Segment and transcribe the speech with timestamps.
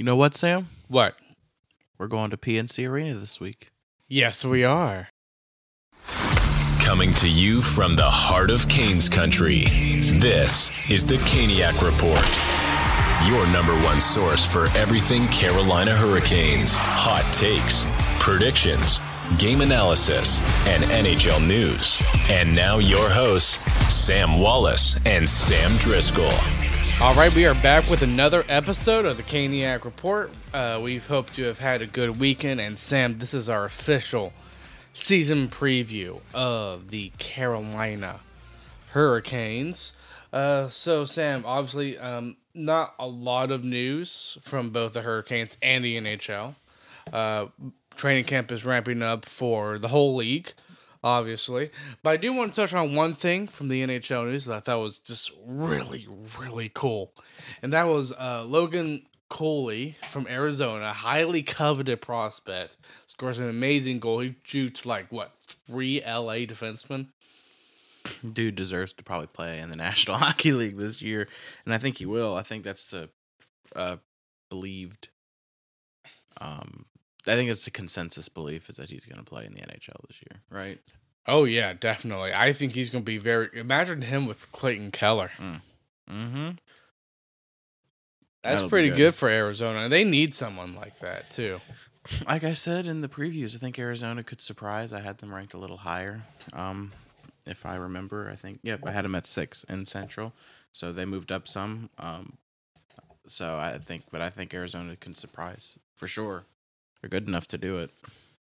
[0.00, 0.70] You know what, Sam?
[0.88, 1.14] What?
[1.98, 3.68] We're going to PNC Arena this week.
[4.08, 5.10] Yes, we are.
[6.80, 9.64] Coming to you from the heart of Canes country,
[10.18, 12.16] this is the Caniac Report.
[13.28, 17.84] Your number one source for everything Carolina Hurricanes, hot takes,
[18.24, 19.00] predictions,
[19.38, 22.00] game analysis, and NHL news.
[22.30, 23.58] And now your hosts,
[23.92, 26.69] Sam Wallace and Sam Driscoll.
[27.00, 30.30] All right, we are back with another episode of the Caniac Report.
[30.52, 32.60] Uh, we hope to have had a good weekend.
[32.60, 34.34] And Sam, this is our official
[34.92, 38.20] season preview of the Carolina
[38.90, 39.94] Hurricanes.
[40.30, 45.82] Uh, so, Sam, obviously, um, not a lot of news from both the Hurricanes and
[45.82, 46.54] the NHL.
[47.10, 47.46] Uh,
[47.96, 50.52] training camp is ramping up for the whole league,
[51.02, 51.70] obviously.
[52.02, 54.60] But I do want to touch on one thing from the NHL news that I
[54.60, 56.06] thought was just really,
[56.38, 57.12] really cool.
[57.62, 64.20] And that was uh, Logan Cooley from Arizona, highly coveted prospect, scores an amazing goal.
[64.20, 67.06] He shoots like, what, three LA defensemen?
[68.32, 71.28] Dude deserves to probably play in the National Hockey League this year,
[71.64, 72.34] and I think he will.
[72.34, 73.08] I think that's the
[73.76, 73.96] uh,
[74.48, 75.08] believed.
[76.40, 76.86] Um,
[77.26, 80.08] I think it's the consensus belief is that he's going to play in the NHL
[80.08, 80.78] this year, right?
[81.26, 82.32] Oh, yeah, definitely.
[82.34, 83.48] I think he's going to be very.
[83.54, 85.30] Imagine him with Clayton Keller.
[86.10, 86.50] Mm-hmm.
[88.42, 88.96] That's That'll pretty good.
[88.96, 89.14] good.
[89.14, 89.88] for Arizona.
[89.88, 91.60] They need someone like that, too.
[92.26, 94.92] Like I said in the previews, I think Arizona could surprise.
[94.92, 96.22] I had them ranked a little higher.
[96.54, 96.90] Um,
[97.46, 100.32] if I remember, I think yep, I had them at six in Central,
[100.72, 101.90] so they moved up some.
[101.98, 102.38] Um,
[103.26, 106.44] so I think, but I think Arizona can surprise for sure.
[107.00, 107.90] They're good enough to do it.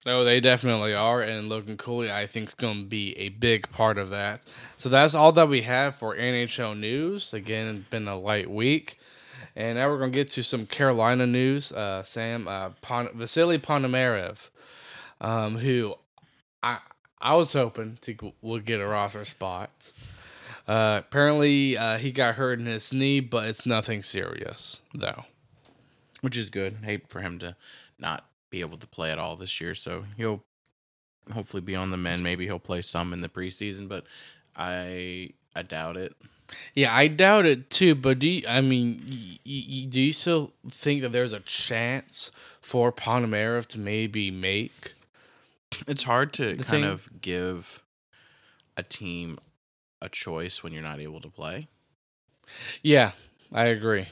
[0.06, 3.68] No, they definitely are, and Logan Cooley, I think, is going to be a big
[3.72, 4.46] part of that.
[4.78, 7.34] So that's all that we have for NHL news.
[7.34, 9.00] Again, it's been a light week,
[9.56, 11.72] and now we're going to get to some Carolina news.
[11.72, 14.50] Uh, Sam uh, Pon- Vasily Ponomarev,
[15.22, 15.96] um, who
[16.62, 16.80] I
[17.20, 19.92] I was hoping to would get a roster spot.
[20.68, 25.26] Uh, apparently, uh, he got hurt in his knee, but it's nothing serious, though.
[26.22, 26.78] which is good.
[26.84, 27.56] Hate for him to
[27.98, 29.76] not be able to play at all this year.
[29.76, 30.42] So he'll
[31.34, 32.24] hopefully be on the men.
[32.24, 34.06] Maybe he'll play some in the preseason, but
[34.56, 36.16] I I doubt it.
[36.74, 37.96] Yeah, I doubt it too.
[37.96, 39.02] But do you, I mean,
[39.46, 44.94] y- y- do you still think that there's a chance for Ponomarev to maybe make?
[45.88, 47.84] It's hard to kind of give
[48.78, 49.38] a team
[50.02, 51.68] a choice when you're not able to play.
[52.84, 53.12] Yeah,
[53.52, 54.06] I agree.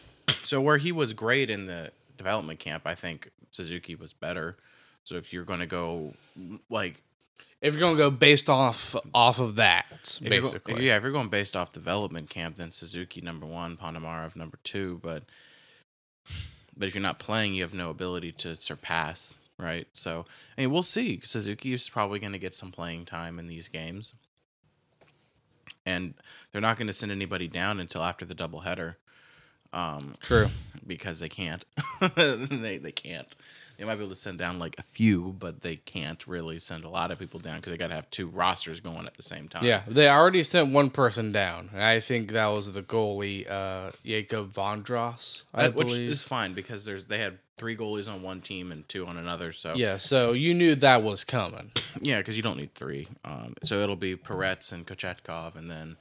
[0.44, 1.92] So where he was great in the
[2.24, 4.56] development camp, I think Suzuki was better.
[5.04, 6.14] So if you're going to go
[6.70, 7.02] like
[7.62, 9.86] If you're gonna go based off off of that,
[10.22, 14.36] If basically, yeah, if you're going based off development camp, then Suzuki number one, Ponomarev
[14.36, 15.00] number two.
[15.04, 15.24] But
[16.78, 19.88] but if you're not playing, you have no ability to surpass, right?
[19.94, 20.26] So
[20.58, 21.22] I mean, we'll see.
[21.24, 24.14] Suzuki is probably going to get some playing time in these games,
[25.86, 26.14] and
[26.52, 28.96] they're not going to send anybody down until after the doubleheader,
[29.72, 30.48] um, true.
[30.86, 31.64] Because they can't.
[32.16, 33.28] they they can't.
[33.78, 36.84] They might be able to send down like a few, but they can't really send
[36.84, 39.24] a lot of people down because they got to have two rosters going at the
[39.24, 39.66] same time.
[39.66, 41.70] Yeah, they already sent one person down.
[41.74, 46.10] and I think that was the goalie, uh, Jacob Vondros, I That- which believe.
[46.10, 49.52] is fine because there's they had three goalies on one team and two on another.
[49.52, 51.72] So yeah, so you knew that was coming.
[52.02, 53.08] yeah, because you don't need three.
[53.26, 55.98] Um, so it'll be Perets and Kochetkov, and then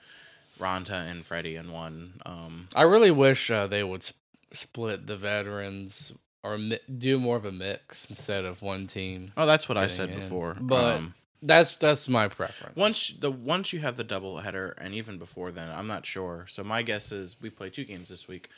[0.59, 2.21] Raanta and Freddie in one.
[2.26, 4.21] Um, I really wish uh, they would sp-
[4.53, 9.33] split the veterans or mi- do more of a mix instead of one team.
[9.37, 10.19] oh, that's what I said in.
[10.21, 10.57] before.
[10.61, 11.15] But- um,
[11.45, 12.77] That's that's my preference.
[12.77, 16.47] once the once you have the double header, and even before then, I'm not sure.
[16.49, 18.49] So my guess is we play two games this week.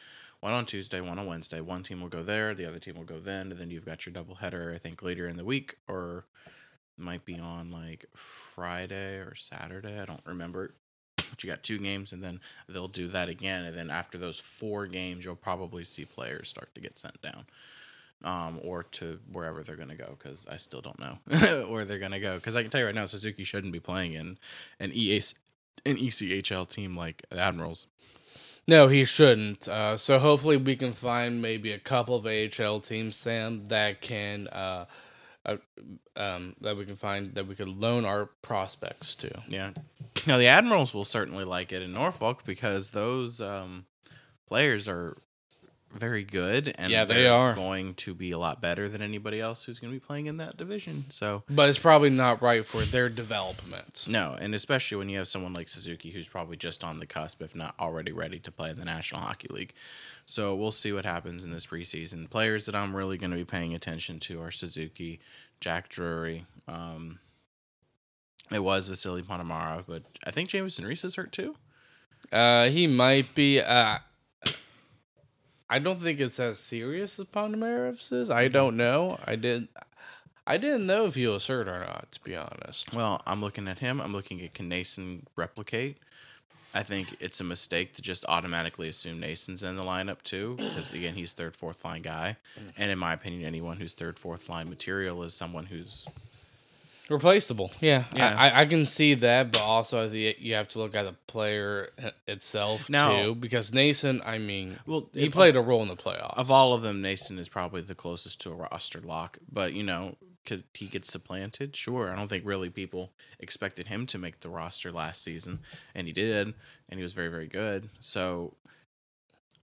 [0.40, 1.62] One on Tuesday, one on Wednesday.
[1.62, 4.04] One team will go there, the other team will go then, and then you've got
[4.04, 4.70] your double header.
[4.74, 6.26] I think later in the week, or
[6.98, 9.98] might be on like Friday or Saturday.
[9.98, 10.74] I don't remember.
[11.30, 13.64] But you got two games, and then they'll do that again.
[13.64, 17.46] And then after those four games, you'll probably see players start to get sent down,
[18.22, 20.16] um, or to wherever they're gonna go.
[20.18, 22.36] Because I still don't know where they're gonna go.
[22.36, 24.38] Because I can tell you right now, Suzuki shouldn't be playing in
[24.80, 25.34] an EAC,
[25.86, 27.86] an ECHL team like the Admirals.
[28.66, 29.68] No, he shouldn't.
[29.68, 34.48] Uh, so hopefully we can find maybe a couple of AHL teams, Sam, that can
[34.48, 34.86] uh,
[35.46, 35.56] uh,
[36.16, 39.30] um, that we can find that we could loan our prospects to.
[39.48, 39.70] Yeah.
[40.26, 43.86] Now the Admirals will certainly like it in Norfolk because those um,
[44.46, 45.16] players are
[45.92, 47.54] very good, and Yeah, they they're are.
[47.54, 50.38] going to be a lot better than anybody else who's going to be playing in
[50.38, 51.04] that division.
[51.10, 54.06] So But it's probably not right for their development.
[54.08, 57.40] no, and especially when you have someone like Suzuki who's probably just on the cusp,
[57.42, 59.72] if not already ready to play in the National Hockey League.
[60.26, 62.28] So we'll see what happens in this preseason.
[62.28, 65.20] Players that I'm really going to be paying attention to are Suzuki,
[65.60, 66.46] Jack Drury.
[66.66, 67.20] Um,
[68.50, 71.56] it was Vasily Ponomarev, but I think Jamieson Rees is hurt too.
[72.32, 73.60] Uh, he might be.
[73.60, 73.98] Uh,
[75.68, 78.30] I don't think it's as serious as Ponomarev is.
[78.30, 79.18] I don't know.
[79.24, 79.70] I didn't.
[80.46, 82.12] I didn't know if he was hurt or not.
[82.12, 82.92] To be honest.
[82.92, 84.00] Well, I'm looking at him.
[84.00, 85.98] I'm looking at can Nason replicate.
[86.74, 90.92] I think it's a mistake to just automatically assume Nason's in the lineup too, because
[90.92, 92.36] again, he's third, fourth line guy,
[92.76, 96.08] and in my opinion, anyone who's third, fourth line material is someone who's
[97.10, 97.70] Replaceable.
[97.80, 98.34] Yeah, Yeah.
[98.36, 101.12] I, I, can see that, but also I think you have to look at the
[101.26, 101.90] player
[102.26, 104.22] itself Now- too, because Nason.
[104.24, 105.08] I mean, well.
[105.12, 106.38] he if- uh, played a role in the playoffs.
[106.38, 107.02] of all of them.
[107.02, 110.16] Nason is probably the closest to a roster lock, but you know,
[110.46, 111.74] could he get supplanted?
[111.76, 112.10] Sure.
[112.10, 115.60] I don't think really people expected him to make the roster last season,
[115.94, 116.54] and he did,
[116.88, 117.90] and he was very, very good.
[118.00, 118.54] So.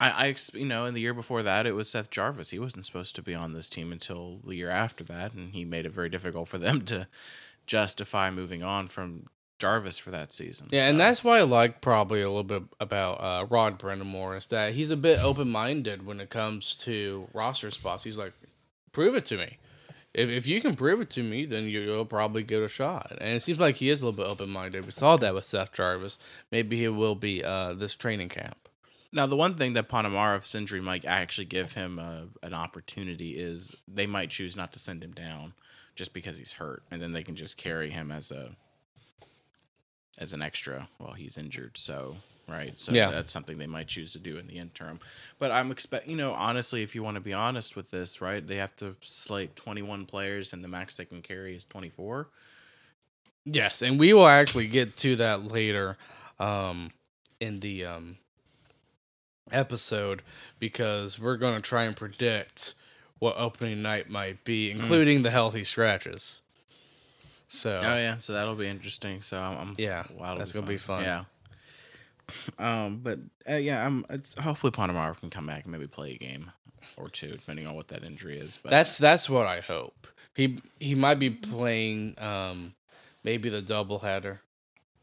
[0.01, 2.49] I, I, you know, in the year before that, it was Seth Jarvis.
[2.49, 5.63] He wasn't supposed to be on this team until the year after that, and he
[5.63, 7.07] made it very difficult for them to
[7.67, 9.27] justify moving on from
[9.59, 10.67] Jarvis for that season.
[10.71, 14.47] Yeah, and that's why I like probably a little bit about uh, Rod Brind'Amour is
[14.47, 18.03] that he's a bit open minded when it comes to roster spots.
[18.03, 18.33] He's like,
[18.91, 19.57] prove it to me.
[20.13, 23.11] If, if you can prove it to me, then you- you'll probably get a shot.
[23.21, 24.83] And it seems like he is a little bit open minded.
[24.83, 26.17] We saw that with Seth Jarvis.
[26.51, 28.57] Maybe he will be uh, this training camp.
[29.13, 33.75] Now, the one thing that Ponomarev's injury might actually give him uh, an opportunity is
[33.87, 35.53] they might choose not to send him down
[35.95, 38.55] just because he's hurt, and then they can just carry him as a
[40.17, 41.77] as an extra while he's injured.
[41.77, 42.15] So,
[42.47, 43.09] right, so Yeah.
[43.09, 44.99] that's something they might choose to do in the interim.
[45.39, 48.45] But I'm expect, you know, honestly, if you want to be honest with this, right,
[48.45, 52.27] they have to slate 21 players, and the max they can carry is 24.
[53.45, 55.97] Yes, and we will actually get to that later
[56.39, 56.91] um,
[57.39, 58.17] in the um,
[59.51, 60.21] episode
[60.59, 62.73] because we're going to try and predict
[63.19, 66.41] what opening night might be, including the healthy scratches.
[67.47, 69.21] So, Oh yeah, so that'll be interesting.
[69.21, 71.03] So I'm, I'm Yeah, that'll that's gonna be fun.
[71.03, 71.23] Yeah.
[72.57, 73.19] Um, but
[73.49, 74.05] uh, yeah, I'm.
[74.09, 76.49] It's, hopefully Ponomarev can come back and maybe play a game
[76.95, 78.57] or two, depending on what that injury is.
[78.63, 80.07] But that's that's what I hope.
[80.33, 82.73] He he might be playing um,
[83.25, 84.39] maybe the doubleheader.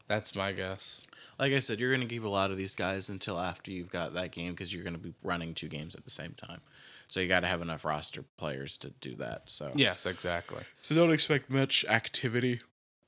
[0.07, 1.05] That's my guess.
[1.39, 3.89] Like I said, you're going to keep a lot of these guys until after you've
[3.89, 6.59] got that game because you're going to be running two games at the same time.
[7.07, 9.43] So you got to have enough roster players to do that.
[9.45, 10.63] So Yes, exactly.
[10.81, 12.59] So don't expect much activity.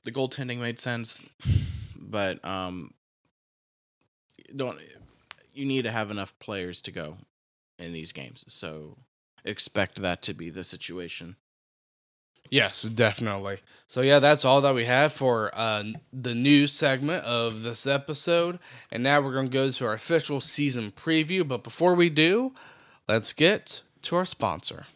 [0.04, 1.22] The goaltending made sense,
[1.96, 2.94] but um,
[4.56, 4.78] don't
[5.54, 7.18] you need to have enough players to go
[7.78, 8.44] in these games.
[8.48, 8.96] So
[9.44, 11.36] expect that to be the situation.
[12.50, 13.58] Yes, definitely.
[13.86, 18.58] So yeah, that's all that we have for uh, the news segment of this episode,
[18.90, 21.46] and now we're gonna go to our official season preview.
[21.46, 22.52] But before we do,
[23.08, 24.86] let's get to our sponsor.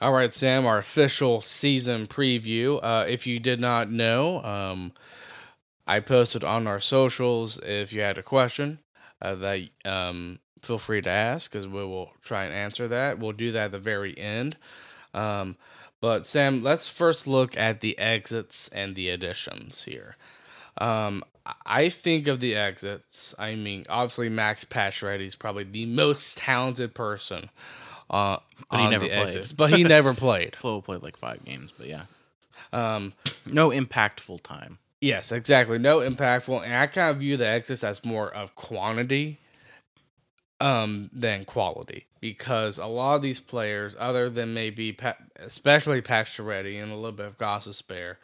[0.00, 2.80] All right, Sam, our official season preview.
[2.82, 4.92] Uh, if you did not know, um,
[5.86, 8.78] I posted on our socials if you had a question
[9.20, 13.18] uh, that um, feel free to ask because we will try and answer that.
[13.18, 14.56] We'll do that at the very end.
[15.14, 15.56] Um,
[16.00, 20.16] but Sam, let's first look at the exits and the additions here.
[20.78, 21.24] Um,
[21.66, 23.34] I think of the exits.
[23.38, 27.50] I mean, obviously Max Pacioretty is probably the most talented person
[28.08, 28.38] uh,
[28.70, 29.22] But he on never the played.
[29.22, 30.56] exits, but he never played.
[30.60, 32.04] Flo played like five games, but yeah,
[32.72, 33.12] Um,
[33.46, 34.78] no impactful time.
[35.00, 35.78] Yes, exactly.
[35.78, 39.38] No impactful, and I kind of view the exits as more of quantity
[40.60, 46.82] um, than quality because a lot of these players, other than maybe pa- especially Pacioretty
[46.82, 48.16] and a little bit of Gostisbehere,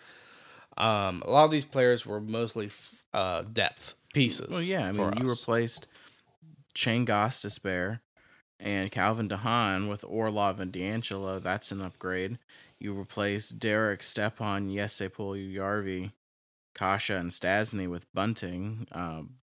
[0.76, 4.50] um, a lot of these players were mostly f- uh, depth pieces.
[4.50, 5.40] Well, yeah, I mean, you us.
[5.40, 5.86] replaced
[6.74, 8.00] Shayne Gostisbehere
[8.60, 11.42] and Calvin DeHaan with Orlov and DeAngelo.
[11.42, 12.38] That's an upgrade.
[12.78, 16.12] You replaced Derek Stepan, Jesse Puljujarvi,
[16.78, 18.86] Kase, and Stastny with Bunting.
[18.92, 19.36] Um,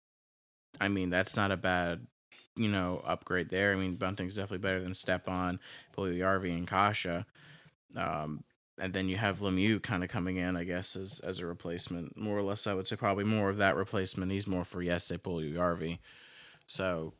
[0.80, 2.08] I mean, that's not a bad,
[2.56, 3.74] you know, upgrade there.
[3.74, 5.60] I mean, Bunting's definitely better than Stepan,
[5.98, 7.26] Yarvi, and Kase.
[7.96, 8.44] Um,
[8.80, 12.18] and then you have Lemieux kind of coming in, I guess, as as a replacement.
[12.18, 14.32] More or less, I would say probably more of that replacement.
[14.32, 16.00] He's more for Jesse Puljujarvi.
[16.66, 17.14] So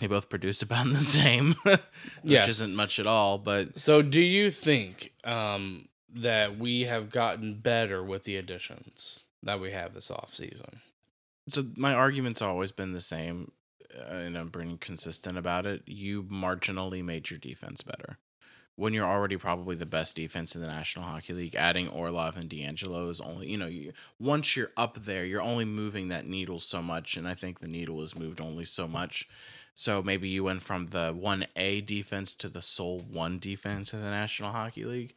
[0.00, 1.78] they both produce about the same, which
[2.24, 2.48] Yes.
[2.48, 3.38] isn't much at all.
[3.38, 5.84] But So, do you think um,
[6.16, 10.80] that we have gotten better with the additions that we have this off season?
[11.48, 13.52] so my argument's always been the same,
[13.94, 15.82] uh, and I'm being consistent about it.
[15.86, 18.18] You marginally made your defense better.
[18.74, 22.50] When you're already probably the best defense in the National Hockey League, adding Orlov and
[22.50, 26.60] D'Angelo is only, you know, you, once you're up there, you're only moving that needle
[26.60, 27.16] so much.
[27.16, 29.26] And I think the needle is moved only so much.
[29.74, 34.10] So maybe you went from the 1A defense to the sole 1 defense in the
[34.10, 35.14] National Hockey League.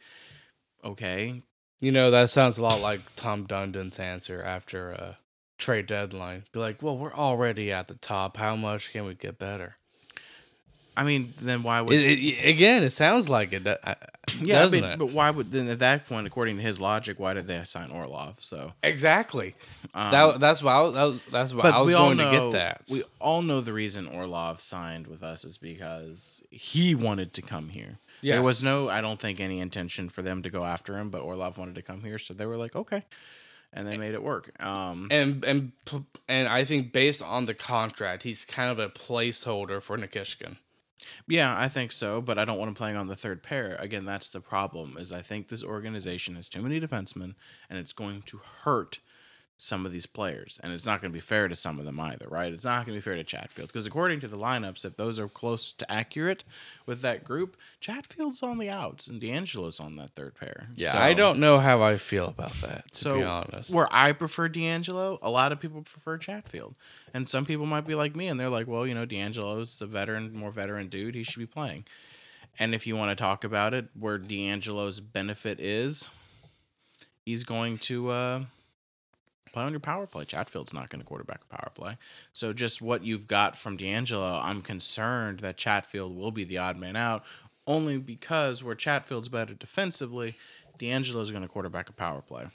[0.84, 1.44] Okay.
[1.80, 5.18] You know, that sounds a lot like Tom Dundon's answer after a
[5.58, 6.44] trade deadline.
[6.52, 8.38] Be like, well, we're already at the top.
[8.38, 9.76] How much can we get better?
[10.98, 11.94] I mean, then why would.
[11.94, 13.66] It, it, again, it sounds like it,
[14.42, 15.00] yeah, doesn't but, it?
[15.00, 15.52] but why would.
[15.52, 18.40] Then at that point, according to his logic, why did they assign Orlov?
[18.42, 18.74] So.
[18.84, 19.56] exactly.
[19.94, 22.32] Um, that, that's why I was, that was, that's why I was all going to
[22.32, 22.82] know- get that.
[22.92, 27.70] We all know the reason Orlov signed with us is because he wanted to come
[27.70, 27.98] here.
[28.22, 28.66] There was Yes.
[28.66, 31.76] no, I don't think, any intention for them to go after him, but Orlov wanted
[31.76, 33.04] to come here, so they were like, okay,
[33.72, 34.62] and they made it work.
[34.62, 38.90] Um, and and p- and I think based on the contract, he's kind of a
[38.90, 40.58] placeholder for Nikishin.
[41.28, 43.76] Yeah, I think so, but I don't want him playing on the third pair.
[43.80, 44.98] Again, that's the problem.
[44.98, 47.36] Is I think this organization has too many defensemen,
[47.70, 49.00] and it's going to hurt
[49.62, 52.00] some of these players, and it's not going to be fair to some of them
[52.00, 52.54] either, right?
[52.54, 55.20] It's not going to be fair to Chatfield because according to the lineups, if those
[55.20, 56.46] are close to accurate
[56.86, 60.68] with that group, Chatfield's on the outs and DeAngelo's on that third pair.
[60.78, 62.90] Yeah, So- I don't know how I feel about that.
[62.94, 66.78] To so be honest, where I prefer DeAngelo, a lot of people prefer Chatfield,
[67.14, 69.88] and some people might be like me, and they're like, "Well, you know, DeAngelo's the
[69.88, 71.16] veteran, more veteran dude.
[71.16, 71.84] He should be playing."
[72.58, 76.12] And if you want to talk about it, where DeAngelo's benefit is,
[77.26, 78.44] he's going to uh,
[79.52, 80.26] play on your power play.
[80.26, 81.98] Chatfield's not going to quarterback a power play.
[82.34, 86.78] So just what you've got from DeAngelo, I'm concerned that Chatfield will be the odd
[86.78, 87.24] man out,
[87.68, 90.36] only because where Chatfield's better defensively,
[90.78, 92.48] DeAngelo's going to quarterback a power play.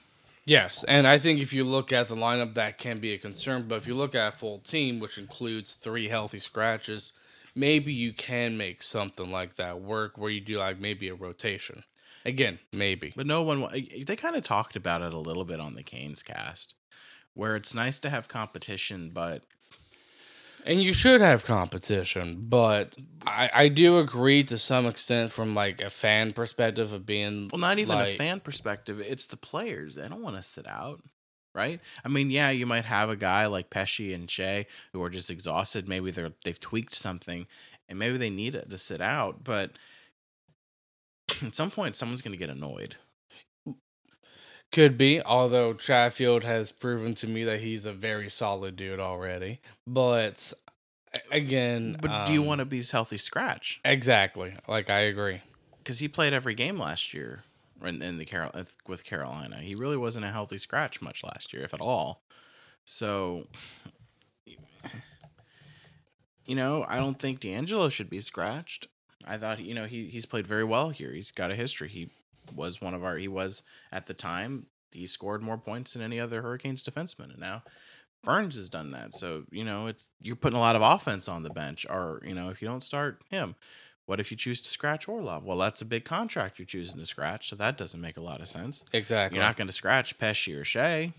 [0.46, 3.64] Yes, and I think if you look at the lineup, that can be a concern.
[3.66, 7.12] But if you look at a full team, which includes three healthy scratches,
[7.54, 11.84] maybe you can make something like that work where you do like maybe a rotation.
[12.26, 13.12] Again, maybe.
[13.14, 13.68] But no one.
[13.72, 16.74] They kind of talked about it a little bit on the Canes cast,
[17.34, 19.42] where it's nice to have competition, but
[20.64, 25.80] And you should have competition, but I, I do agree to some extent from like
[25.80, 29.00] a fan perspective of being well, not even a fan perspective.
[29.00, 29.94] It's the players.
[29.96, 31.02] They don't want to sit out,
[31.54, 31.80] right?
[32.04, 35.30] I mean, yeah, you might have a guy like Pesce and Skjei who are just
[35.30, 35.88] exhausted.
[35.88, 37.46] Maybe they're they've tweaked something,
[37.88, 39.44] and maybe they need it to sit out.
[39.44, 39.72] But
[41.44, 42.96] at some point, someone's going to get annoyed.
[44.74, 49.60] Could be, although Chatfield has proven to me that he's a very solid dude already.
[49.86, 50.52] But
[51.30, 53.80] again, But do you um, want to be healthy scratch?
[53.84, 54.54] exactly?
[54.66, 55.42] Like I agree.
[55.78, 57.44] Because he played every game last year
[57.84, 58.50] in, in the Carol
[58.88, 59.58] with Carolina.
[59.58, 62.24] He really wasn't a healthy scratch much last year, if at all.
[62.84, 63.46] So,
[66.46, 68.88] you know, I don't think DeAngelo should be scratched.
[69.24, 71.12] I thought, you know, he he's played very well here.
[71.12, 71.88] He's got a history.
[71.88, 72.08] He
[72.54, 73.16] was one of our.
[73.16, 74.66] He was at the time.
[74.92, 77.62] He scored more points than any other Hurricanes defenseman, and now
[78.22, 79.14] Burns has done that.
[79.14, 82.34] So you know, it's you're putting a lot of offense on the bench, or you
[82.34, 83.54] know, if you don't start him,
[84.06, 85.46] What if you choose to scratch Orlov?
[85.46, 88.40] Well, that's a big contract you're choosing to scratch, so that doesn't make a lot
[88.40, 88.84] of sense.
[88.92, 89.36] Exactly.
[89.36, 91.12] You're not going to scratch Pesce or Skjei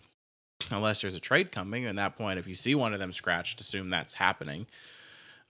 [0.72, 1.86] unless there's a trade coming.
[1.86, 4.68] At that point, if you see one of them scratched, assume that's happening.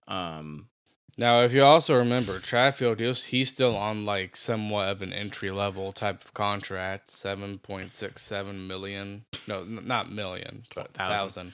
[0.07, 0.67] Um,
[1.17, 5.49] Now, if you also remember, Chatfield, he's, he's still on like somewhat of an entry
[5.49, 9.23] level type of contract, seven point six seven million.
[9.47, 11.17] No, n- not million, but Thousand.
[11.19, 11.53] thousand.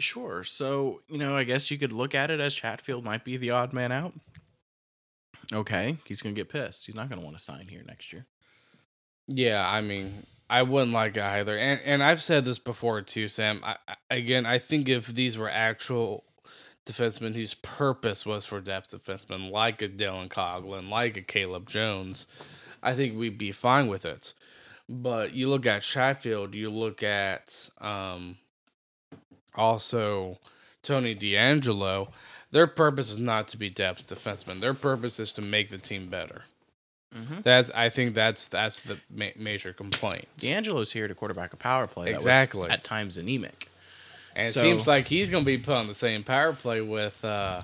[0.00, 0.42] Sure.
[0.42, 3.52] So, you know, I guess you could look at it as Chatfield might be the
[3.52, 4.14] odd man out.
[5.52, 5.96] Okay.
[6.06, 6.86] He's going to get pissed.
[6.86, 8.26] He's not going to want to sign here next year.
[9.28, 11.56] Yeah, I mean, I wouldn't like it either.
[11.56, 13.60] And and I've said this before too, Sam.
[13.62, 13.76] I-
[14.10, 16.24] again, I think if these were actual
[16.86, 22.26] defensemen whose purpose was for depth defensemen, like a Dylan Coghlan, like a Caleb Jones,
[22.82, 24.32] I think we'd be fine with it.
[24.88, 28.36] But you look at Chatfield, you look at um,
[29.54, 30.38] also
[30.82, 32.08] Tony DeAngelo.
[32.50, 34.60] Their purpose is not to be depth defensemen.
[34.60, 36.42] Their purpose is to make the team better.
[37.16, 37.42] Mm-hmm.
[37.42, 40.26] That's I think that's that's the ma- major complaint.
[40.38, 42.06] DeAngelo's here to quarterback a power play.
[42.10, 42.62] That Exactly.
[42.62, 43.68] Was at times anemic.
[44.34, 47.62] And it seems like he's gonna be put on the same power play with uh,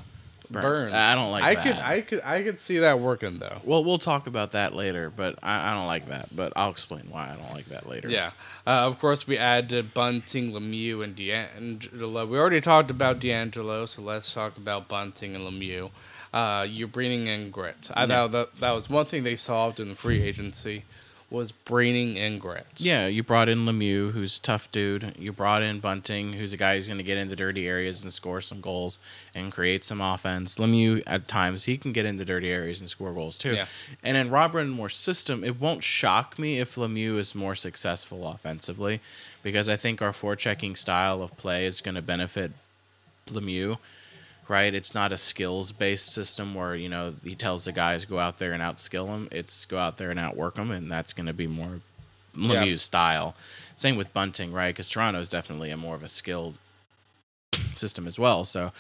[0.51, 0.65] Burns.
[0.65, 0.93] Burns.
[0.93, 1.63] I don't like I that.
[1.63, 3.61] could I could I could see that working though.
[3.65, 6.35] Well, we'll talk about that later, but I, I don't like that.
[6.35, 8.09] But I'll explain why I don't like that later.
[8.09, 8.31] Yeah.
[8.67, 12.29] Uh, of course, we added Bunting, Lemieux, and DeAngelo.
[12.29, 15.91] We already talked about DeAngelo, so let's talk about Bunting and Lemieux.
[16.33, 17.91] Uh, you're bringing in grit.
[17.95, 20.85] I thought that that was one thing they solved in the free agency
[21.31, 22.41] was bringing in.
[22.77, 25.15] Yeah, you brought in Lemieux, who's a tough dude.
[25.19, 28.11] You brought in Bunting, who's a guy who's going to get into dirty areas and
[28.13, 28.99] score some goals
[29.35, 30.57] and create some offense.
[30.57, 33.55] Lemieux, at times, he can get into dirty areas and score goals too.
[33.55, 33.67] Yeah.
[34.03, 39.01] And in Rob Moore system, it won't shock me if Lemieux is more successful offensively
[39.43, 42.53] because I think our forechecking style of play is going to benefit
[43.27, 43.79] Lemieux.
[44.49, 48.39] Right, it's not a skills-based system where you know he tells the guys go out
[48.39, 49.29] there and outskill them.
[49.31, 51.81] It's go out there and outwork them, and that's going to be more
[52.35, 52.77] Yeah.
[52.77, 53.37] Style.
[53.77, 54.75] Same with Bunting, right?
[54.75, 56.57] Because Toronto is definitely a more of a skilled
[57.75, 58.45] system as well.
[58.45, 58.73] So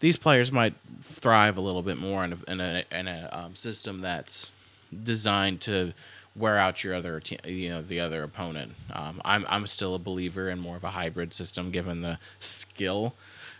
[0.00, 3.56] these players might thrive a little bit more in a, in a, in a um,
[3.56, 4.52] system that's
[5.02, 5.94] designed to
[6.36, 8.72] wear out your other te- you know the other opponent.
[8.92, 13.14] Um, I'm I'm still a believer in more of a hybrid system given the skill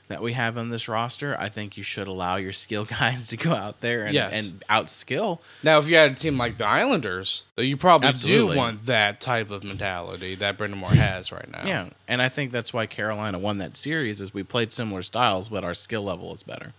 [0.08, 1.34] that we have on this roster.
[1.38, 4.50] I think you should allow your skill guys to go out there and, Yes.
[4.50, 8.54] and outskill Now, if you had a team like the Islanders, though, you probably Absolutely.
[8.54, 11.64] do want that type of mentality that Brind'Amour has right now.
[11.64, 15.48] Yeah, and I think that's why Carolina won that series is we played similar styles,
[15.48, 16.72] but our skill level is better.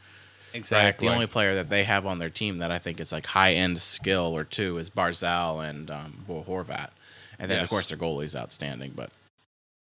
[0.54, 1.08] Exactly.
[1.08, 3.54] The only player that they have on their team that I think is like high
[3.54, 6.92] end skill or two is Barzal and um, Bo Horvat,
[7.38, 7.64] and then Yes.
[7.64, 8.94] of course their goalie's outstanding.
[8.96, 9.10] But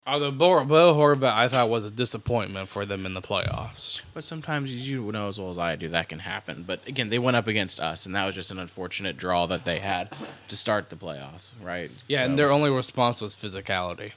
[0.06, 4.00] Although Bo, Bo Horvat, I thought was a disappointment for them in the playoffs.
[4.14, 6.64] but sometimes you know as well as I do that can happen.
[6.66, 9.64] But again, they went up against us, and that was just an unfortunate draw that
[9.66, 10.10] they had
[10.48, 11.90] to start the playoffs, right?
[12.06, 14.12] Yeah, So- and their only response was physicality.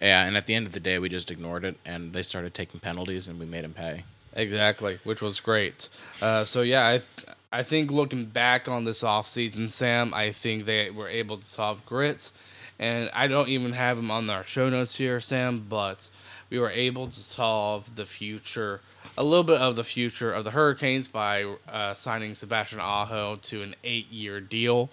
[0.00, 2.54] yeah, and at the end of the day, we just ignored it, and they started
[2.54, 4.04] taking penalties, and we made them pay.
[4.34, 5.88] Exactly, which was great.
[6.22, 7.02] Uh, so yeah, I
[7.50, 11.84] I think looking back on this offseason, Sam, I think they were able to solve
[11.86, 12.30] grit,
[12.78, 16.10] and I don't even have them on our show notes here, Sam, but
[16.50, 18.80] we were able to solve the future,
[19.16, 23.62] a little bit of the future of the Hurricanes by uh, signing Sebastian Aho to
[23.62, 24.90] an eight-year deal.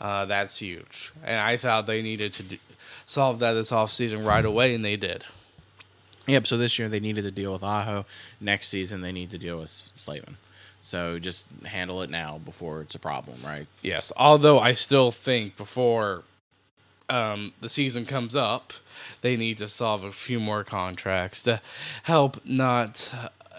[0.00, 2.58] Uh, that's huge, and I thought they needed to do,
[3.06, 5.24] solve that this offseason right away, and they did.
[6.26, 6.46] Yep.
[6.46, 8.04] So this year they needed to deal with Aho.
[8.38, 10.36] Next season they need to deal with Slavin.
[10.82, 13.66] So just handle it now before it's a problem, right?
[13.82, 16.22] Yes, although I still think before
[17.08, 18.72] um, the season comes up,
[19.20, 21.60] they need to solve a few more contracts to
[22.04, 23.12] help not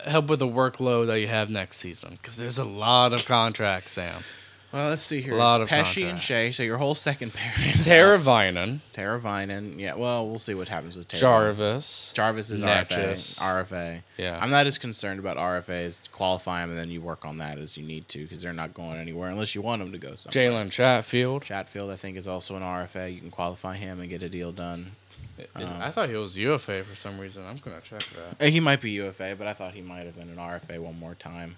[0.05, 3.91] help with the workload that you have next season because there's a lot of contracts,
[3.91, 4.23] Sam.
[4.71, 5.33] Well, let's see here.
[5.33, 6.19] A lot of Pesce and.
[6.19, 6.49] Skjei.
[6.49, 7.53] So your whole second pair.
[7.73, 8.21] is Tara up.
[8.21, 9.79] Vinen, Teravainen.
[9.79, 9.95] Yeah.
[9.95, 11.21] Well, we'll see what happens with Tara.
[11.21, 12.13] Jarvis.
[12.13, 13.39] Jarvis is Necas.
[13.39, 13.65] RFA.
[13.67, 14.01] RFA.
[14.17, 14.37] Yeah.
[14.39, 16.11] I'm not as concerned about RFAs.
[16.11, 18.75] Qualify them and then you work on that as you need to because they're not
[18.75, 20.51] going anywhere unless you want them to go somewhere.
[20.51, 21.41] Jalen Chatfield.
[21.43, 23.11] Chatfield, I think, is also an RFA.
[23.11, 24.91] You can qualify him and get a deal done.
[25.39, 27.43] Is- Um, I thought he was UFA for some reason.
[27.47, 28.03] I'm gonna check
[28.37, 28.45] that.
[28.45, 30.99] Uh, He might be UFA, but I thought he might have been an RFA one
[30.99, 31.57] more time.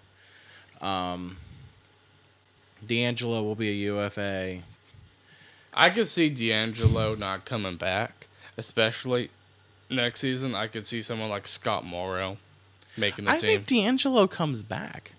[0.82, 1.38] Um,
[2.86, 4.60] DeAngelo will be a UFA.
[5.74, 9.30] I could see DeAngelo not coming back, especially
[9.90, 10.56] next season.
[10.56, 12.38] I could see someone like Scott Morrow
[12.98, 13.60] making the I team.
[13.60, 15.14] I think DeAngelo comes back.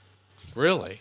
[0.55, 1.01] really?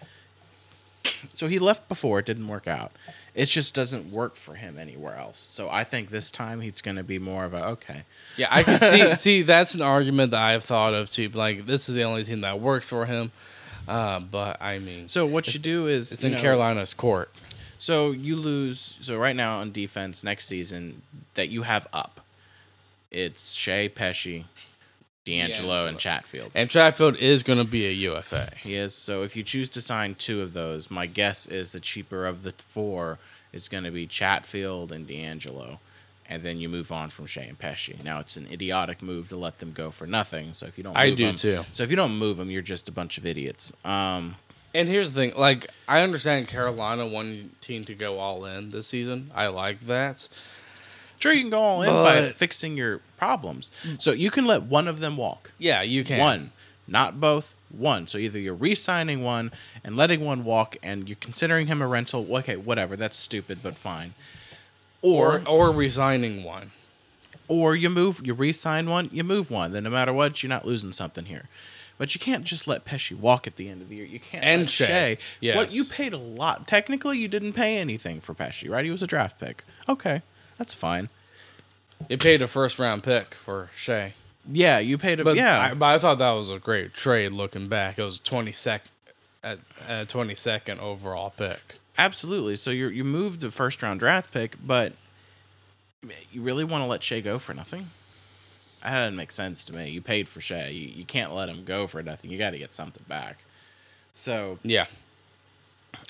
[1.33, 2.91] So he left before, it didn't work out.
[3.33, 5.39] It just doesn't work for him anywhere else.
[5.39, 8.03] So I think this time he's going to be more of a okay.
[8.37, 9.13] Yeah, I can see.
[9.15, 11.29] see, that's an argument that I've thought of too.
[11.29, 13.31] Like, this is the only team that works for him.
[13.91, 17.29] Uh, but I mean, So what you do is it's you in know, Carolina's court.
[17.77, 18.95] So you lose.
[19.01, 21.01] So right now on defense next season
[21.33, 22.21] that you have up,
[23.11, 24.45] it's Skjei Pesce,
[25.25, 26.51] DeAngelo, and Chatfield.
[26.55, 28.53] And Chatfield is going to be a UFA.
[28.55, 28.95] He is.
[28.95, 32.43] So if you choose to sign two of those, my guess is the cheaper of
[32.43, 33.19] the four
[33.51, 35.79] is going to be Chatfield and DeAngelo.
[36.31, 38.01] And then you move on from Skjei and Pesce.
[38.05, 40.53] Now it's an idiotic move to let them go for nothing.
[40.53, 41.65] So if you don't, I do them- too.
[41.73, 43.73] So if you don't move them, you're just a bunch of idiots.
[43.83, 44.37] Um,
[44.73, 49.29] And here's the thing: like, I understand Carolina wanting to go all in this season.
[49.35, 50.29] I like that.
[51.19, 53.69] sure, you can go all in by fixing your problems.
[53.99, 55.51] So you can let one of them walk.
[55.59, 56.17] Yeah, you can.
[56.19, 56.51] One,
[56.87, 57.55] not both.
[57.69, 58.07] One.
[58.07, 59.51] So either you're re-signing one
[59.83, 62.25] and letting one walk, and you're considering him a rental.
[62.37, 62.95] Okay, whatever.
[62.95, 64.13] That's stupid, but fine.
[65.01, 66.71] Or Or resigning one.
[67.47, 69.71] or you move, you re-sign one, you move one.
[69.73, 71.49] Then no matter what, you're not losing something here.
[71.97, 74.05] But you can't just let Pesce walk at the end of the year.
[74.05, 74.43] You can't.
[74.43, 75.17] And let Skjei,
[75.55, 75.75] What yes.
[75.75, 76.67] you paid a lot.
[76.67, 78.83] Technically, you didn't pay anything for Pesce, right?
[78.85, 79.63] He was a draft pick.
[79.89, 80.21] Okay,
[80.57, 81.09] that's fine.
[82.09, 84.13] It paid a first round pick for Skjei.
[84.51, 85.59] Yeah, you paid a But yeah.
[85.59, 87.31] I, but I thought that was a great trade.
[87.33, 88.89] Looking back, it was twenty second,
[89.43, 89.59] at
[90.09, 91.75] twenty second overall pick.
[91.97, 92.55] Absolutely.
[92.55, 94.93] So you you moved the first round draft pick, but
[96.31, 97.87] you really want to let Skjei go for nothing?
[98.83, 99.89] That doesn't make sense to me.
[99.89, 100.73] You paid for Skjei.
[100.73, 102.31] You, you can't let him go for nothing.
[102.31, 103.37] You got to get something back.
[104.11, 104.87] So Yeah,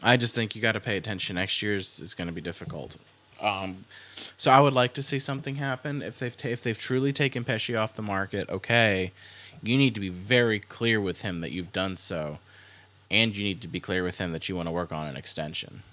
[0.02, 1.36] I just think you got to pay attention.
[1.36, 2.98] Next year's is going to be difficult.
[3.42, 3.86] Um,
[4.38, 7.44] so I would like to see something happen if they've ta- if they've truly taken
[7.44, 8.50] Pesce off the market.
[8.50, 9.12] Okay,
[9.64, 12.38] you need to be very clear with him that you've done so,
[13.12, 15.18] and you need to be clear with him that you want to work on an
[15.18, 15.84] extension.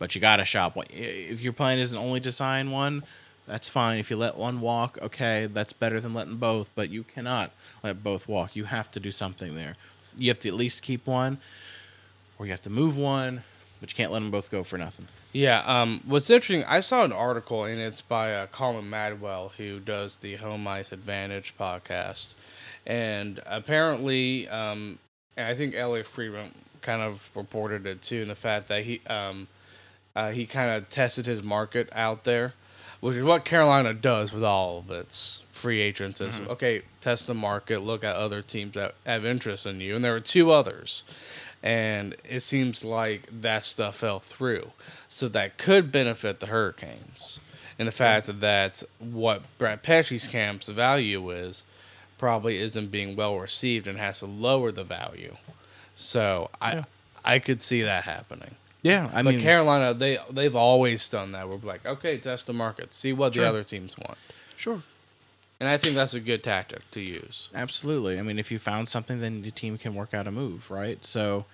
[0.00, 0.76] But you got to shop.
[0.90, 3.04] If your plan isn't only to sign one,
[3.46, 3.98] that's fine.
[3.98, 6.70] If you let one walk, okay, that's better than letting both.
[6.74, 7.50] But you cannot
[7.82, 8.56] let both walk.
[8.56, 9.74] You have to do something there.
[10.16, 11.38] You have to at least keep one,
[12.38, 13.42] or you have to move one.
[13.80, 15.06] But you can't let them both go for nothing.
[15.32, 15.62] yeah.
[15.64, 16.64] Um, what's interesting?
[16.66, 20.90] I saw an article and it's by uh, Colin Madwell, who does the Home Ice
[20.90, 22.34] Advantage podcast,
[22.84, 24.98] and apparently, um,
[25.38, 29.00] and I think Elliotte Friedman kind of reported it too, in the fact that he
[29.06, 29.46] um,
[30.14, 32.54] uh, he kind of tested his market out there,
[33.00, 36.20] which is what Carolina does with all of its free agents.
[36.20, 40.04] Is okay, test the market, look at other teams that have interest in you, and
[40.04, 41.04] there were two others,
[41.62, 44.72] and it seems like that stuff fell through,
[45.08, 47.38] so that could benefit the Hurricanes.
[47.78, 51.64] And the fact that that's what Brett Pesce's camp's value is
[52.18, 55.36] probably isn't being well received and has to lower the value.
[55.96, 56.84] So I Yeah.
[57.24, 58.54] I could see that happening.
[58.82, 61.48] Yeah, I But mean, Carolina, they they've always done that.
[61.48, 63.42] We're like, okay, test the market, see what Sure.
[63.44, 64.16] the other teams want,
[64.56, 64.82] sure,
[65.58, 67.50] and I think that's a good tactic to use.
[67.54, 68.18] absolutely.
[68.18, 71.04] I mean, if you found something, then the team can work out a move, right?
[71.04, 71.44] So,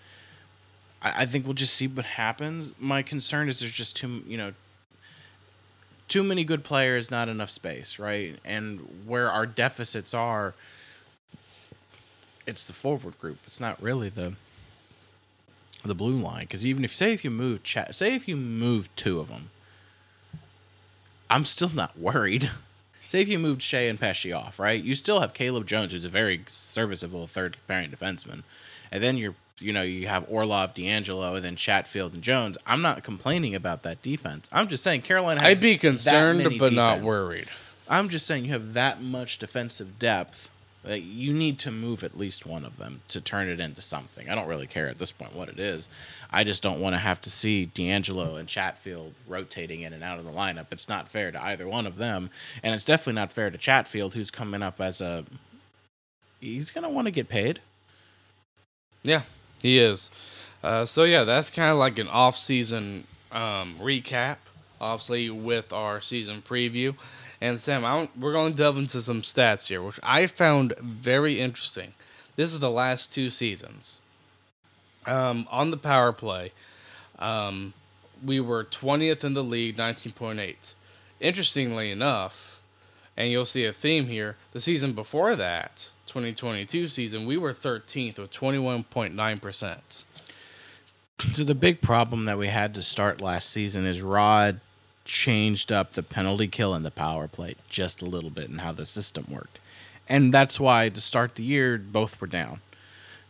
[1.01, 2.75] I, I think we'll just see what happens.
[2.79, 4.53] My concern is there's just too, you know,
[6.15, 8.39] too many good players, not enough space, right?
[8.45, 10.55] And where our deficits are,
[12.47, 13.39] it's the forward group.
[13.49, 14.35] It's not really the
[15.85, 16.43] the blue line.
[16.43, 19.51] Because even if say if you move chat, say if you move two of them,
[21.29, 22.49] I'm still not worried.
[23.09, 24.81] Say if you moved Skjei and Pesce off, right?
[24.81, 28.45] You still have Caleb Jones, who's a very serviceable third pairing defenseman,
[28.93, 32.59] and then you're, you know, you have Orlov, DeAngelo, and then Chatfield and Jones.
[32.67, 34.49] I'm not complaining about that defense.
[34.53, 35.41] I'm just saying Carolina.
[35.43, 37.49] Has I'd be concerned, but not worried.
[37.89, 40.51] I'm just saying you have that much defensive depth
[40.85, 44.29] that you need to move at least one of them to turn it into something.
[44.29, 45.89] I don't really care at this point what it is.
[46.31, 50.19] I just don't want to have to see DeAngelo and Chatfield rotating in and out
[50.19, 50.67] of the lineup.
[50.73, 52.29] It's not fair to either one of them,
[52.63, 55.25] and it's definitely not fair to Chatfield, who's coming up as a.
[56.41, 57.61] He's gonna want to get paid.
[59.03, 59.23] Yeah,
[59.65, 60.11] he is.
[60.63, 64.37] Uh, so yeah, that's kind of like an off-season um, recap,
[64.79, 66.95] obviously with our season preview.
[67.41, 71.41] And Sam, I we're going to delve into some stats here, which I found very
[71.41, 71.95] interesting.
[72.37, 74.01] This is the last two seasons.
[75.07, 76.53] Um, on the power play,
[77.19, 77.73] um,
[78.23, 80.75] we were 20th in the league, 19.8.
[81.21, 82.61] Interestingly enough,
[83.17, 88.19] and you'll see a theme here, the season before that, 2022 season, we were 13th
[88.19, 90.05] with 21.9%.
[91.33, 94.61] So the big problem that we had to start last season is Rod
[95.05, 98.73] changed up the penalty kill and the power play just a little bit and how
[98.73, 99.61] the system worked.
[100.09, 102.61] And that's why to start the year both were down.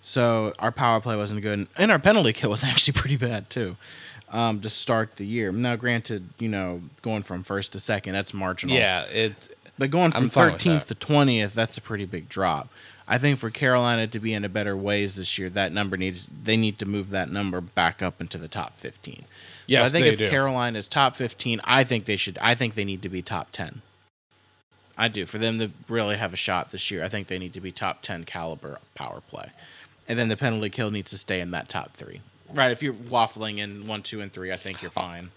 [0.02, 3.76] So our power play wasn't good and our penalty kill was actually pretty bad too.
[4.30, 5.52] Um, to start the year.
[5.52, 8.74] Now granted, you know, going from first to second, that's marginal.
[8.74, 12.28] Yeah, it But going from I'm fine with 13th to 20th, that's a pretty big
[12.28, 12.68] drop.
[13.06, 16.26] I think for Carolina to be in a better ways this year, that number needs
[16.26, 19.24] they need to move that number back up into the top 15.
[19.66, 20.28] Yes, so I think if do.
[20.28, 23.48] Carolina is top 15, I think they should I think they need to be top
[23.52, 23.82] 10.
[24.96, 25.26] I do.
[25.26, 27.72] For them to really have a shot this year, I think they need to be
[27.72, 29.50] top 10 caliber power play.
[30.08, 32.20] And then the penalty kill needs to stay in that top 3.
[32.52, 35.00] Right, if you're waffling in 1, 2 and 3, I think you're oh.
[35.00, 35.30] fine.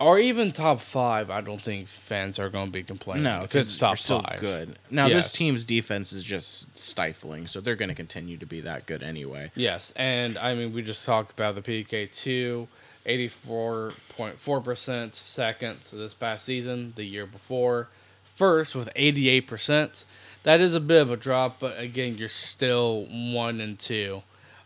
[0.00, 3.24] Or even top five, I don't think fans are going to be complaining.
[3.24, 4.78] No, if it's top still five, good.
[4.90, 5.24] Now Yes.
[5.24, 9.02] this team's defense is just stifling, so they're going to continue to be that good
[9.02, 9.50] anyway.
[9.54, 12.66] Yes, and I mean we just talked about the PK two,
[13.06, 17.88] 84.4% second this past season, the year before,
[18.24, 20.04] first with 88%.
[20.44, 24.22] That is a bit of a drop, but again, you're still one and two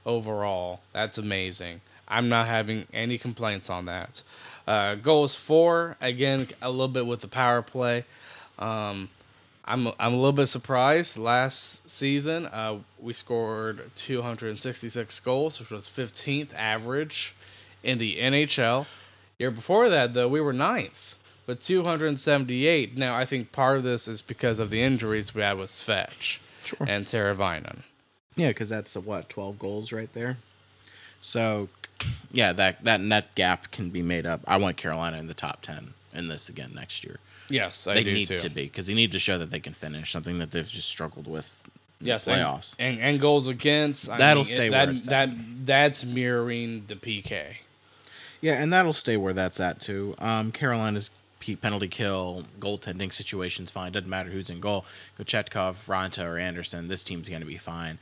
[0.06, 0.80] overall.
[0.92, 1.80] That's amazing.
[2.06, 4.22] I'm not having any complaints on that.
[4.66, 8.04] Uh, goals four, again, a little bit with the power play.
[8.58, 9.08] Um,
[9.66, 11.16] I'm I'm a little bit surprised.
[11.16, 17.34] Last season, uh, we scored 266 goals, which was 15th average
[17.82, 18.86] in the NHL.
[19.38, 22.96] Year before that, though, we were ninth with 278.
[22.96, 26.38] Now, I think part of this is because of the injuries we had with Svetch
[26.62, 26.86] Sure.
[26.88, 27.80] and Teravainen.
[28.36, 30.36] Yeah, because that's what twelve goals right there.
[31.22, 31.68] So,
[32.32, 34.40] yeah, that that net gap can be made up.
[34.46, 37.18] I want Carolina in the top ten in this again next year.
[37.48, 38.38] Yes, I they need too.
[38.38, 40.88] to be because they need to show that they can finish something that they've just
[40.88, 41.62] struggled with.
[42.00, 42.74] Yes, and- playoffs.
[42.78, 44.08] and, and goals against.
[44.10, 45.66] I That'll mean, stay it- where that, that at.
[45.66, 47.56] that's mirroring the PK.
[48.40, 50.14] Yeah, and that'll stay where that's at too.
[50.18, 51.10] Um, Carolina's
[51.60, 53.92] penalty kill, goaltending situation's fine.
[53.92, 54.84] Doesn't matter who's in goal.
[55.18, 56.88] Kochetkov, Raanta, or Andersen.
[56.88, 57.98] This team's going to be fine.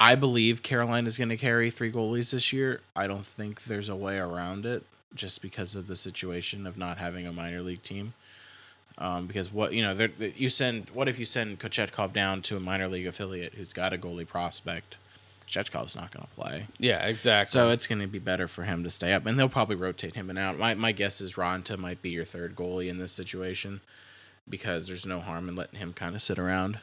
[0.00, 2.80] I believe Carolina is going to carry three goalies this year.
[2.94, 4.84] I don't think there's a way around it,
[5.14, 8.14] just because of the situation of not having a minor league team.
[8.98, 10.90] Um, because what you know, they're- you send.
[10.90, 14.26] What if you send Kochetkov down to a minor league affiliate who's got a goalie
[14.26, 14.96] prospect?
[15.46, 16.66] Kochetkov's not going to play.
[16.78, 17.52] Yeah, exactly.
[17.52, 20.14] So it's going to be better for him to stay up, and they'll probably rotate
[20.14, 20.58] him and out.
[20.58, 23.80] My my guess is Raanta might be your third goalie in this situation
[24.48, 26.78] because there's no harm in letting him kind of sit around.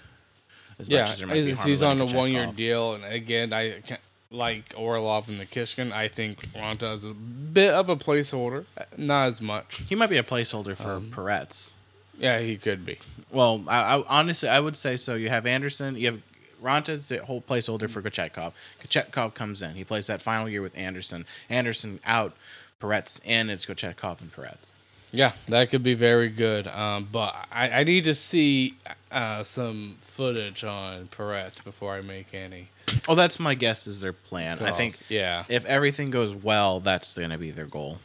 [0.79, 3.71] As yeah, there might he's, harm he's on a one year deal, and again, I
[3.81, 5.91] can't- like Orlov and Nikishin.
[5.93, 8.65] I think Raanta is a bit of a placeholder,
[8.97, 9.83] not as much.
[9.87, 11.73] He might be a placeholder for Um, Perets.
[12.19, 12.97] Yeah, he could be.
[13.31, 15.15] Well, I, I honestly I would say so.
[15.15, 16.21] You have Andersen, you have
[16.61, 18.53] Raanta's the whole placeholder for Kochetkov.
[18.81, 19.75] Kochetkov comes in.
[19.75, 21.25] He plays that final year with Andersen.
[21.49, 22.33] Andersen out,
[22.81, 23.49] Perets in.
[23.49, 24.71] It's Kochetkov and Perets.
[25.11, 26.67] Yeah, that could be very good.
[26.67, 28.75] Um, but I, I need to see
[29.11, 32.69] uh, some footage on Perets before I make any.
[33.07, 33.85] Oh, that's my guess.
[33.85, 34.59] Is their plan?
[34.63, 34.95] I think.
[35.09, 35.43] Yeah.
[35.47, 37.99] if everything goes well, that's going to be their goal.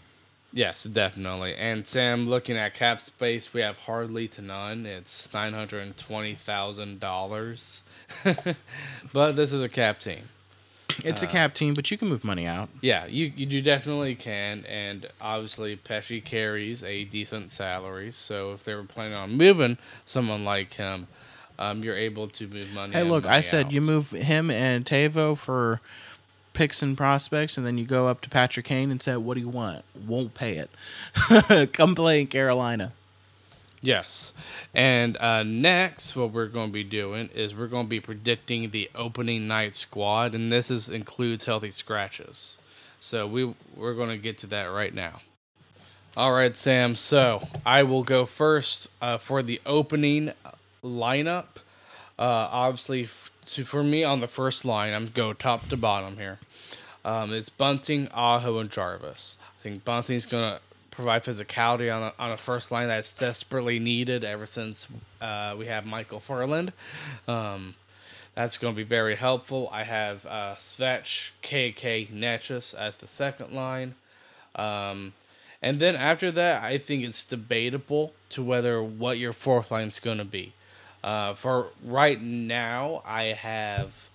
[0.52, 1.54] Yes, definitely.
[1.54, 4.84] And Sam, looking at cap space, we have hardly to none.
[4.84, 7.82] It's nine hundred twenty thousand dollars.
[9.12, 10.22] but this is a cap team.
[11.04, 12.68] It's Uh, a cap team, but you can move money out.
[12.80, 18.10] Yeah, you you do definitely can, and obviously Pesce carries a decent salary.
[18.12, 21.06] So if they were planning on moving someone like him,
[21.58, 22.92] um, you're able to move money.
[22.92, 25.80] Hey, look, I money said you move him and Tavo for
[26.52, 29.40] picks and prospects, and then you go up to Patrick Kane and say, "What do
[29.40, 31.72] you want?" Won't pay it.
[31.72, 32.92] Come play in Carolina.
[33.80, 34.32] Yes.
[34.74, 38.70] And uh, next, what we're going to be doing is we're going to be predicting
[38.70, 42.58] the opening night squad, and this is includes healthy scratches.
[42.98, 45.20] So we we're going to get to that right now.
[46.16, 46.94] All right, Sam.
[46.94, 50.32] So I will go first uh, for the opening
[50.84, 51.46] lineup.
[52.18, 56.18] Uh, obviously, f- to, for me on the first line, I'm go top to bottom
[56.18, 56.38] here.
[57.02, 59.38] Um, it's Bunting, Aho, and Jarvis.
[59.40, 60.60] I think Bunting's going to
[61.00, 64.86] provide physicality on a, on a first line that's desperately needed ever since
[65.22, 66.74] uh, we have Michael Ferland.
[67.26, 67.74] Um,
[68.34, 69.70] that's going to be very helpful.
[69.72, 73.94] I have uh, Svetch, KK, Necas as the second line.
[74.54, 75.14] Um,
[75.62, 80.00] and then after that, I think it's debatable to whether what your fourth line is
[80.00, 80.52] going to be.
[81.02, 84.09] Uh, for right now, I have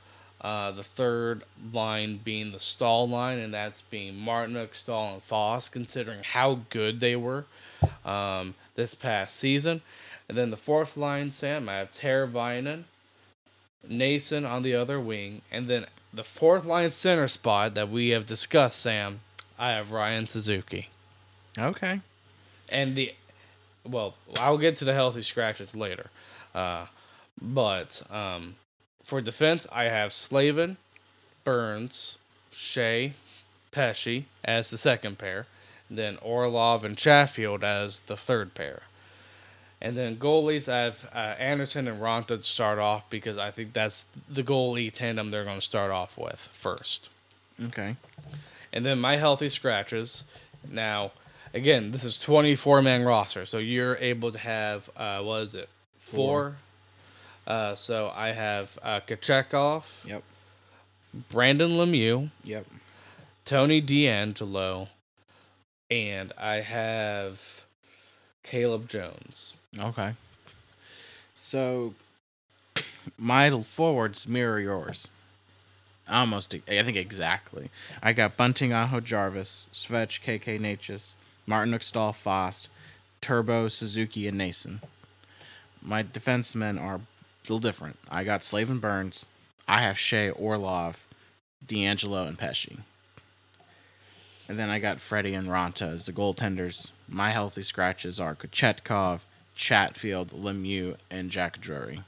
[0.46, 1.42] uh, the third
[1.74, 7.00] line being the Staal line, and that's being Martinook, Staal, and Fast, considering how good
[7.00, 7.46] they were
[8.06, 9.82] um, this past season.
[10.30, 12.84] And then the fourth line, Sam, I have Teravainen,
[13.90, 18.28] Nason on the other wing, and then the fourth line center spot that we have
[18.28, 19.22] discussed, Sam,
[19.58, 20.90] I have Ryan Suzuki.
[21.58, 22.02] Okay.
[22.70, 23.16] And the,
[23.84, 26.12] well, I'll get to the healthy scratches later.
[26.54, 26.86] Uh,
[27.42, 28.54] but um,
[29.06, 30.78] for defense, I have Slavin,
[31.44, 32.18] Burns,
[32.52, 33.14] Skjei,
[33.72, 35.46] Pesce as the second pair,
[35.90, 38.82] then Orlov and Chatfield as the third pair.
[39.80, 43.74] And then goalies, I have uh, Andersen and Raanta to start off because I think
[43.74, 47.10] that's the goalie tandem they're going to start off with first.
[47.66, 47.96] Okay.
[48.74, 50.24] And then my healthy scratches.
[50.68, 51.12] Now,
[51.54, 55.70] again, this is 24 man roster, so you're able to have, uh, what is it,
[56.00, 56.56] four?
[57.48, 60.24] Uh, so I have uh, Kochetkov, Yep.
[61.30, 62.66] Brendan Lemieux, Yep.
[63.46, 64.88] Tony DeAngelo,
[65.92, 67.64] and I have
[68.44, 69.58] Caleb Jones.
[69.80, 70.14] Okay.
[71.36, 71.94] So
[73.18, 75.10] my forwards mirror yours.
[76.10, 77.70] Almost, I think exactly.
[78.02, 81.16] I got Bunting, Aho, Jarvis, Svech, KK, Necas,
[81.48, 82.70] Martin Uxtal, Fast,
[83.22, 84.82] Turbo, Suzuki, and Nason.
[85.82, 87.02] My defensemen are
[87.50, 87.98] little different.
[88.10, 89.26] I got Slavin Burns.
[89.68, 91.08] I have Skjei, Orlov,
[91.66, 92.78] DeAngelo, and Pesce.
[94.48, 96.92] And then I got Freddie and Raanta as the goaltenders.
[97.08, 102.04] My healthy scratches are Kochetkov, Chatfield, Lemieux, and Jack Drury.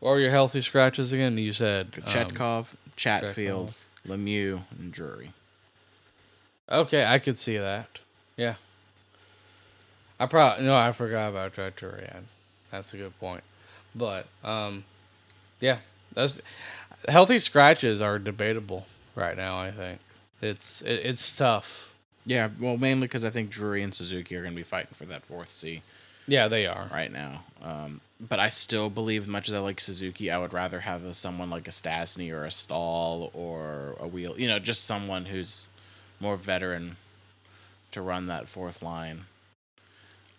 [0.00, 1.36] What are your healthy scratches again?
[1.36, 5.32] You said um, Kochetkov, Chatfield, Lemieux, and Drury.
[6.70, 7.98] okay, I could see that.
[8.36, 8.54] Yeah.
[10.20, 12.00] I probably no, I forgot about Treachery.
[12.02, 12.20] Yeah,
[12.70, 13.42] that's a good point.
[13.94, 14.84] But um,
[15.60, 15.78] yeah,
[16.14, 16.40] that's
[17.08, 19.58] healthy scratches are debatable right now.
[19.58, 20.00] I think
[20.40, 21.94] it's it, it's tough.
[22.26, 25.06] Yeah, well, mainly because I think Drury and Suzuki are going to be fighting for
[25.06, 25.80] that fourth C
[26.26, 26.88] Yeah, they are.
[26.92, 27.42] right now.
[27.62, 31.04] Um, but I still believe, as much as I like Suzuki, I would rather have
[31.04, 34.38] a, someone like a Stastny or a Staal or a Wheel.
[34.38, 35.68] You know, just someone who's
[36.20, 36.96] more veteran
[37.92, 39.24] to run that fourth line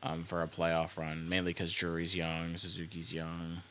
[0.04, 1.28] um, for a playoff run.
[1.30, 3.62] Mainly because Drury's young, Suzuki's young.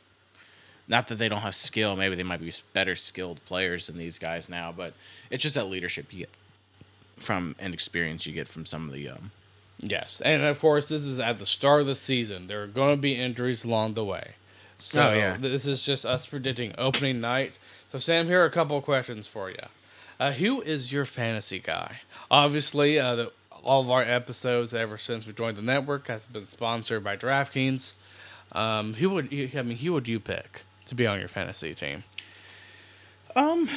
[0.87, 1.95] Not that they don't have skill.
[1.95, 4.93] Maybe they might be better skilled players than these guys now, but
[5.29, 6.29] it's just that leadership you get
[7.17, 9.31] from and experience you get from some of the um,
[9.81, 12.47] Yes, and of course, this is at the start of the season.
[12.47, 14.31] There are going to be injuries along the way.
[14.77, 15.37] So Oh, yeah.
[15.39, 17.57] this is just us predicting opening night.
[17.91, 19.55] So Sam, here are a couple of questions for you.
[20.19, 22.01] Uh, who is your fantasy guy?
[22.29, 23.31] Obviously, uh, the,
[23.63, 27.95] all of our episodes ever since we joined the network has been sponsored by DraftKings.
[28.53, 29.77] Um, who would you, I mean?
[29.77, 32.03] Who would you pick to be on your fantasy team?
[33.35, 33.69] Um,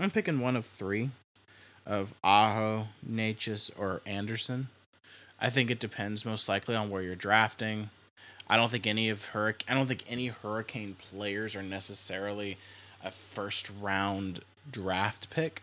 [0.00, 1.10] I'm picking one of three,
[1.84, 4.68] of Aho, Necas, or Andersen.
[5.38, 7.90] I think it depends most likely on where you're drafting.
[8.48, 12.56] I don't think any of Hurric- I don't think any Hurricane players are necessarily
[13.04, 14.40] a first round
[14.70, 15.62] draft pick.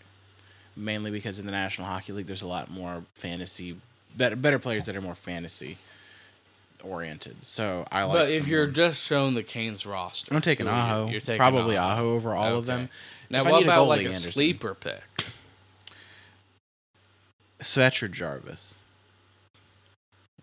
[0.76, 3.76] Mainly because in the National Hockey League, there's a lot more fantasy,
[4.18, 5.78] better better players that are more fantasy
[6.84, 7.46] oriented.
[7.46, 8.14] So I like.
[8.14, 11.12] but if you're just showing the Canes roster, I'm taking who are you- Aho.
[11.12, 12.02] You're taking probably Aho.
[12.06, 12.90] Aho over all of them.
[13.30, 14.32] Now, If what about goalie, like a Andersen.
[14.34, 15.04] sleeper pick?
[17.60, 18.80] Svetch or Jarvis.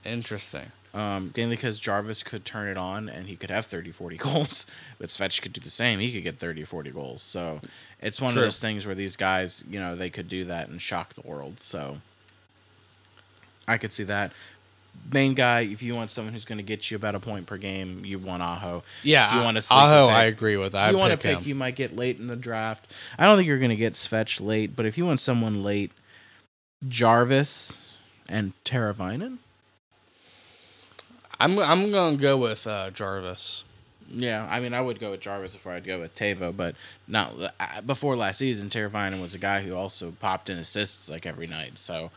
[0.04, 0.72] Interesting.
[0.92, 4.66] Um, mainly because Jarvis could turn it on and he could have 30, 40 goals,
[4.98, 6.00] but Svetch could do the same.
[6.00, 7.22] He could get 30 or 40 goals.
[7.22, 7.60] So
[8.00, 8.42] it's one True.
[8.42, 11.22] of those things where these guys, you know, they could do that and shock the
[11.22, 11.60] world.
[11.60, 11.98] So
[13.68, 14.32] I could see that.
[15.12, 17.56] Main guy, if you want someone who's going to get you about a point per
[17.56, 18.82] game, you want Aho.
[19.04, 20.74] Yeah, if you want to Aho, pick- I agree with.
[20.74, 21.48] I If you want to pick pick, him.
[21.48, 22.90] you might get late in the draft.
[23.16, 25.92] I don't think you're going to get Svetch late, but if you want someone late,
[26.88, 27.94] Jarvis
[28.28, 29.38] and Teravainen.
[31.40, 33.64] I'm I'm gonna go with uh, Jarvis.
[34.12, 36.74] Yeah, I mean, I would go with Jarvis before I'd go with Tavo, but
[37.08, 38.68] not uh, before last season.
[38.68, 41.78] Teravainen was a guy who also popped in assists like every night.
[41.78, 42.10] So,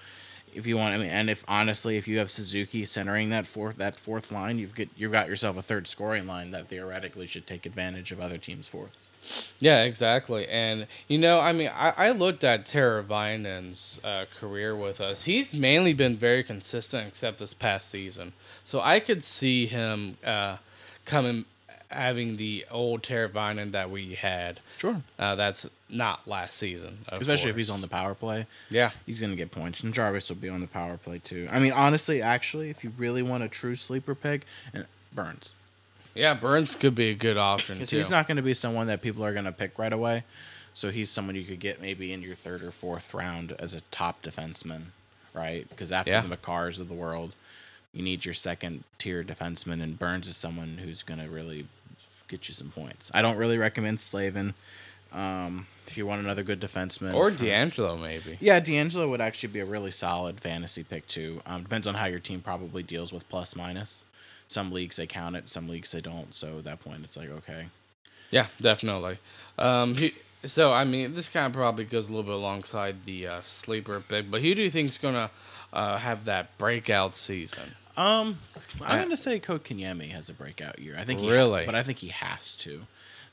[0.55, 3.77] if you want, I mean, and if honestly, if you have Suzuki centering that fourth
[3.77, 7.47] that fourth line, you've get you've got yourself a third scoring line that theoretically should
[7.47, 9.55] take advantage of other teams' fourths.
[9.59, 10.47] Yeah, exactly.
[10.47, 15.23] And you know, I mean, I, I looked at Teravainen's uh, career with us.
[15.23, 18.33] He's mainly been very consistent, except this past season.
[18.63, 20.57] So I could see him uh,
[21.05, 21.45] coming,
[21.95, 24.59] having the old Teravainen that we had.
[24.77, 28.47] Sure, Uh, that's not last season, especially if he's on the power play.
[28.69, 31.47] Yeah, He's gonna get points, and Jarvis will be on the power play too.
[31.51, 35.53] I mean, honestly, actually, if you really want a true sleeper pick, and Burns.
[36.15, 36.33] yeah.
[36.33, 37.97] Burns could be a good option too.
[37.97, 40.23] he's not going to be someone that people are going to pick right away.
[40.75, 43.81] So he's someone you could get maybe in your third or fourth round as a
[43.91, 44.85] top defenseman,
[45.35, 45.69] right?
[45.69, 46.21] Because after Yeah.
[46.21, 47.35] the Makars of the world,
[47.93, 51.67] you need your second tier defenseman, and Burns is someone who's going to really
[52.27, 53.11] get you some points.
[53.13, 54.53] I don't really recommend Slavin.
[55.11, 58.37] Um, if you want another good defenseman, or for- DeAngelo maybe.
[58.41, 61.41] yeah, DeAngelo would actually be a really solid fantasy pick too.
[61.45, 64.03] Um, depends on how your team probably deals with plus minus.
[64.47, 66.33] Some leagues they count it, some leagues they don't.
[66.33, 67.67] So at that point, it's like okay.
[68.31, 69.17] Yeah, definitely.
[69.59, 73.27] Um, he, so I mean, this kind of probably goes a little bit alongside the
[73.27, 75.29] uh, sleeper pick, but who do you think's gonna
[75.71, 77.75] uh, have that breakout season?
[77.95, 78.37] Um,
[78.81, 80.95] I'm going to say Kotkaniemi has a breakout year.
[80.97, 81.65] I think he Really?
[81.65, 82.81] but I think he has to.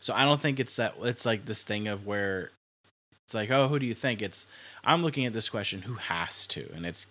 [0.00, 0.94] So I don't think it's that.
[1.02, 2.50] It's like this thing of where
[3.24, 4.22] it's like, oh, who do you think?
[4.22, 4.46] It's
[4.84, 7.06] I'm looking at this question, who has to, and it's.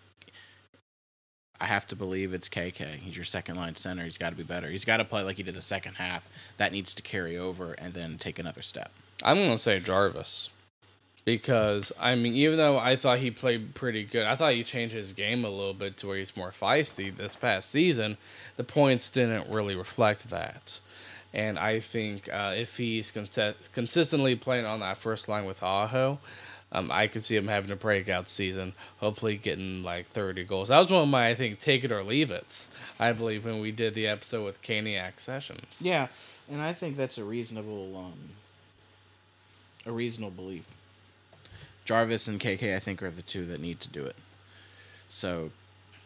[1.61, 2.85] I have to believe it's KK.
[2.95, 4.03] He's your second line center.
[4.03, 4.67] He's got to be better.
[4.67, 6.29] He's got to play like he did the second half.
[6.57, 8.91] That needs to carry over and then take another step.
[9.23, 10.51] I'm gonna say Jarvis
[11.29, 14.95] because I mean, even though I thought he played pretty good, I thought he changed
[14.95, 18.17] his game a little bit to where he's more feisty this past season.
[18.57, 20.79] The points didn't really reflect that,
[21.31, 26.19] and I think uh, if he's consi- consistently playing on that first line with Aho.
[26.71, 30.67] Um, I could see him having a breakout season, hopefully getting like 30 goals.
[30.67, 32.67] That was one of my, I think, take it or leave it.
[32.99, 35.81] I believe when we did the episode with Caniac Sessions.
[35.83, 36.09] Yeah,
[36.47, 38.13] and I think that's a reasonable, um,
[39.87, 40.69] a reasonable belief.
[41.89, 44.15] Jarvis and KK, I think, are the two that need to do it.
[45.09, 45.49] So,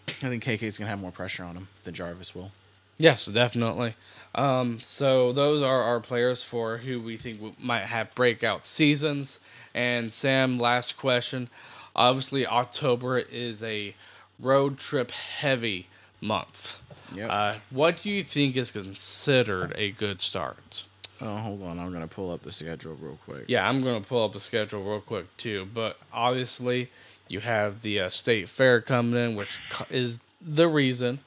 [0.07, 2.53] I think KK's gonna have more pressure on him than Jarvis will.
[2.97, 3.95] Yes, definitely.
[4.33, 9.41] Um, so those are our players for who we think might have breakout seasons.
[9.73, 11.49] And Sam, last question.
[11.97, 13.93] Obviously, October is a
[14.39, 15.87] road trip heavy
[16.21, 16.81] month.
[17.13, 17.29] Yep.
[17.29, 20.87] Uh, what do you think is considered a good start?
[21.23, 23.45] Oh, hold on, I'm gonna pull up the schedule real quick.
[23.47, 25.67] Yeah, I'm going to pull up the schedule real quick too.
[25.73, 26.89] But obviously,
[27.27, 29.57] you have the uh, state fair coming in, which
[29.89, 31.19] is the reason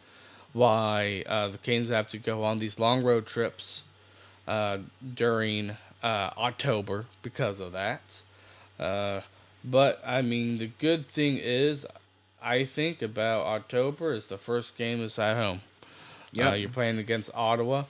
[0.53, 3.83] why uh, the Canes have to go on these long road trips
[4.47, 4.79] uh,
[5.15, 5.71] during
[6.03, 8.23] uh, October because of that.
[8.79, 9.21] Uh,
[9.65, 11.87] but I mean, the good thing is,
[12.43, 15.61] I think about October is the first game is at home.
[16.33, 16.61] Yeah, Yep.
[16.61, 17.85] you're playing against Ottawa.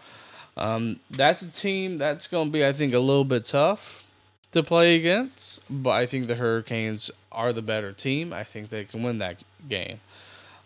[0.57, 4.05] Um, that's a team that's going to be, I think, a little bit tough
[4.53, 5.63] to play against.
[5.71, 8.33] But I think the Hurricanes are the better team.
[8.33, 10.01] I think they can win that game.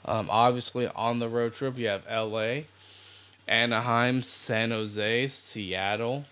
[0.05, 2.61] Um, obviously, on the road trip, you have LA,
[3.47, 6.25] Anaheim, San Jose, Seattle,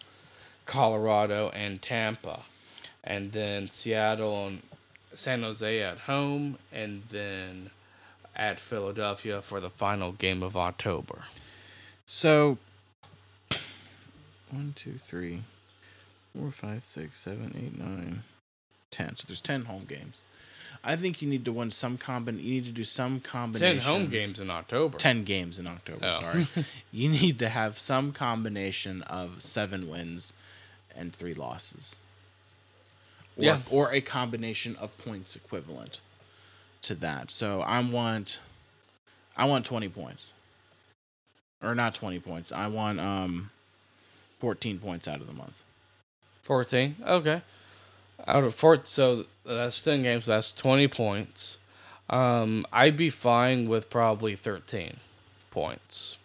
[0.67, 2.41] Colorado, and Tampa.
[3.05, 4.63] And then Seattle and
[5.15, 7.71] San Jose at home, and then
[8.37, 11.23] at Philadelphia for the final game of October.
[12.07, 12.59] So,
[14.51, 15.41] one, two, three,
[16.37, 18.23] four, five, six, seven, eight, nine,
[18.91, 19.17] ten.
[19.17, 20.23] So there's ten home games.
[20.85, 22.39] I think you need to win some combin.
[22.39, 23.81] You need to do some combination.
[23.81, 24.97] Ten home games in October.
[24.99, 26.21] 10 games in October, Oh.
[26.21, 26.45] sorry.
[26.93, 30.35] you need to have some combination of 7 wins
[30.95, 31.97] and 3 losses.
[33.37, 33.61] Or, Yeah.
[33.71, 36.01] or a combination of points equivalent
[36.83, 37.31] to that.
[37.31, 38.41] So I want
[39.37, 40.33] I want 20 points.
[41.63, 42.53] Or not 20 points.
[42.53, 43.51] I want um
[44.41, 45.65] 14 points out of the month.
[46.43, 46.97] 14.
[47.07, 47.43] Okay.
[48.27, 50.27] Out of four, so that's 10 games.
[50.27, 51.59] That's 20 points.
[52.11, 54.95] Um, I'd be fine with probably 13
[55.51, 56.19] points.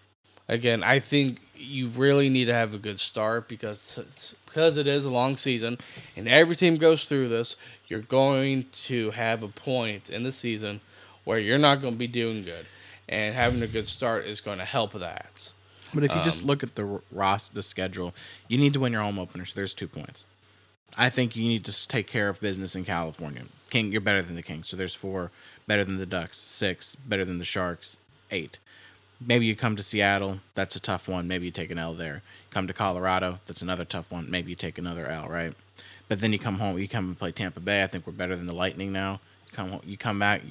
[0.47, 5.05] Again, I think you really need to have a good start because because it is
[5.05, 5.77] a long season
[6.17, 7.55] and every team goes through this.
[7.87, 10.81] You're going to have a point in the season
[11.23, 12.65] where you're not going to be doing good,
[13.07, 15.53] and having a good start is going to help that.
[15.93, 18.13] But if you Um, just look at the Ross the schedule,
[18.47, 19.45] you need to win your home opener.
[19.45, 20.25] So there's two points.
[20.95, 23.43] I think you need to take care of business in California.
[23.69, 24.67] King, you're better than the Kings.
[24.69, 25.31] So there's four.
[25.67, 26.37] Better than the Ducks.
[26.37, 26.95] Six.
[26.95, 27.97] Better than the Sharks.
[28.29, 28.59] Eight.
[29.19, 30.41] Maybe you come to Seattle.
[30.53, 31.27] That's a tough one.
[31.27, 32.21] Maybe you take an L there.
[32.51, 33.39] Come to Colorado.
[33.47, 34.29] That's another tough one.
[34.29, 35.53] Maybe you take another L, right?
[36.09, 36.77] But then you come home.
[36.77, 37.81] You come and play Tampa Bay.
[37.83, 39.21] I think we're better than the Lightning now.
[39.47, 39.69] You come.
[39.71, 40.41] home- You come back.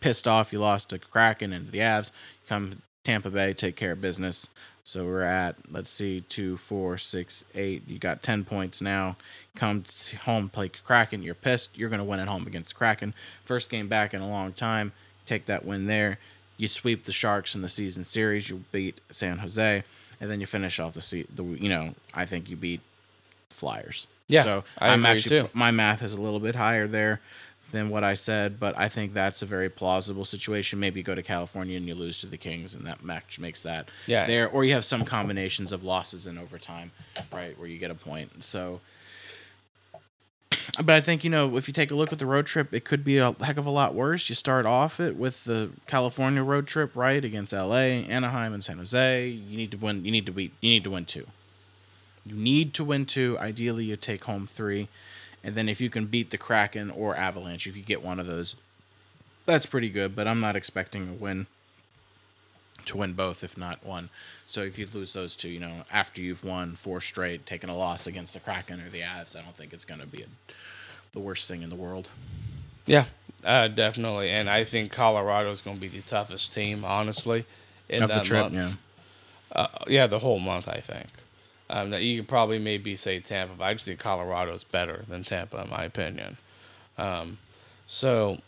[0.00, 0.52] Pissed off.
[0.52, 2.10] You lost to Kraken and the Avs.
[2.44, 2.74] You come
[3.04, 3.52] Tampa Bay.
[3.52, 4.48] Take care of business.
[4.84, 7.82] So we're at let's see, two, four, six, eight.
[7.86, 9.16] You got ten points now.
[9.54, 9.84] Come
[10.24, 11.22] home, play Kraken.
[11.22, 11.76] You're pissed.
[11.78, 13.14] You're gonna win at home against Kraken.
[13.44, 14.92] First game back in a long time.
[15.26, 16.18] Take that win there.
[16.56, 18.50] You sweep the Sharks in the season series.
[18.50, 19.82] You beat San Jose,
[20.20, 21.44] and then you finish off the se- the.
[21.44, 22.80] You know, I think you beat
[23.50, 24.06] Flyers.
[24.28, 25.48] Yeah, So I I'm agree actually too.
[25.54, 27.20] my math is a little bit higher there
[27.72, 30.78] than what I said, but I think that's a very plausible situation.
[30.80, 33.62] Maybe you go to California and you lose to the Kings, and that match makes
[33.62, 34.26] that Yeah.
[34.26, 36.92] there, or you have some combinations of losses in overtime,
[37.32, 38.42] right, where you get a point.
[38.44, 38.80] So,
[40.84, 42.84] but I think you know if you take a look at the road trip, it
[42.84, 44.28] could be a heck of a lot worse.
[44.28, 48.78] You start off it with the California road trip, right, against L.A., Anaheim, and San
[48.78, 49.28] Jose.
[49.28, 50.04] You need to win.
[50.04, 50.52] You need to beat.
[50.60, 51.26] You need to win two.
[52.24, 53.38] You need to win two.
[53.40, 54.88] Ideally, you take home three.
[55.42, 58.26] And then if you can beat the Kraken or Avalanche, if you get one of
[58.26, 58.56] those,
[59.46, 60.14] that's pretty good.
[60.14, 61.46] But I'm not expecting a win
[62.86, 64.10] to win both, if not one.
[64.46, 67.76] So if you lose those two, you know, after you've won four straight, taking a
[67.76, 70.26] loss against the Kraken or the Avs, I don't think it's going to be a,
[71.12, 72.08] the worst thing in the world.
[72.86, 73.04] Yeah,
[73.44, 74.30] uh, definitely.
[74.30, 77.44] And I think Colorado is going to be the toughest team, honestly,
[77.88, 78.54] in Of that the trip, month.
[78.54, 78.72] yeah.
[79.52, 81.06] Uh, yeah, the whole month, I think.
[81.72, 85.22] Um, that you could probably maybe say Tampa, but I just think Colorado's better than
[85.22, 86.36] Tampa, in my opinion.
[86.98, 87.38] Um,
[87.86, 88.38] so,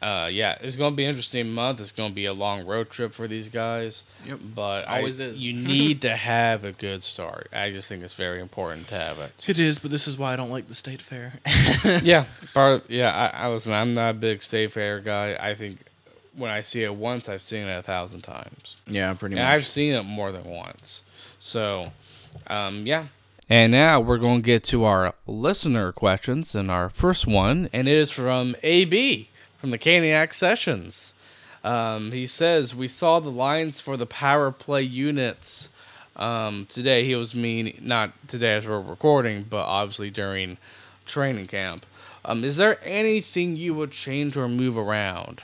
[0.00, 1.80] uh, yeah, it's going to be an interesting month.
[1.80, 4.04] It's going to be a long road trip for these guys.
[4.26, 4.38] Yep.
[4.54, 5.42] But Always I, is.
[5.42, 7.48] you need to have a good start.
[7.52, 9.44] I just think it's very important to have it.
[9.48, 11.34] It is, but this is why I don't like the state fair.
[12.02, 12.88] yeah, part.
[12.90, 13.68] Yeah, I, I was.
[13.68, 15.36] I'm not a big state fair guy.
[15.38, 15.78] I think
[16.34, 18.80] when I see it once, I've seen it a thousand times.
[18.86, 19.52] yeah, pretty And much.
[19.54, 21.02] I've seen it more than once.
[21.38, 21.92] So,
[22.46, 23.06] um, yeah.
[23.48, 27.88] And now we're going to get to our listener questions, and our first one, and
[27.88, 29.28] it is from AB
[29.58, 31.14] from the Caniac Sessions.
[31.62, 35.68] Um, he says we saw the lines for the power play units
[36.16, 37.04] um, today.
[37.04, 40.58] He was mean not today as we're recording, but obviously during
[41.04, 41.86] training camp.
[42.24, 45.42] Um, is there anything you would change or move around?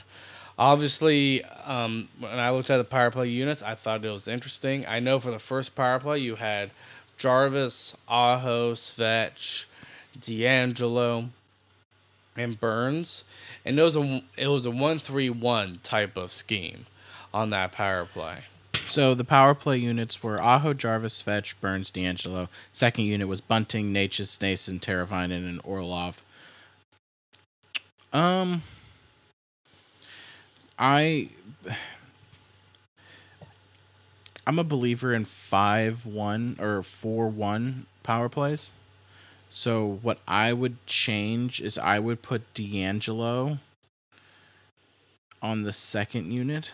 [0.59, 4.85] Obviously, um, when I looked at the power play units, I thought it was interesting.
[4.85, 6.71] I know for the first power play, you had
[7.17, 9.65] Jarvis, Aho, Svetch,
[10.19, 11.29] DeAngelo,
[12.35, 13.23] and Burns,
[13.63, 16.87] and it was a it was a one three one type of scheme
[17.33, 18.39] on that power play.
[18.73, 22.49] So the power play units were Aho, Jarvis, Svetch, Burns, DeAngelo.
[22.73, 26.21] Second unit was Bunting, Necas, Noesen, Teravainen, and Orlov.
[28.11, 28.63] Um,
[30.79, 31.29] I,
[34.47, 38.71] I'm a believer in five one or four one power plays.
[39.49, 43.59] So what I would change is I would put DeAngelo
[45.41, 46.71] on the second unit.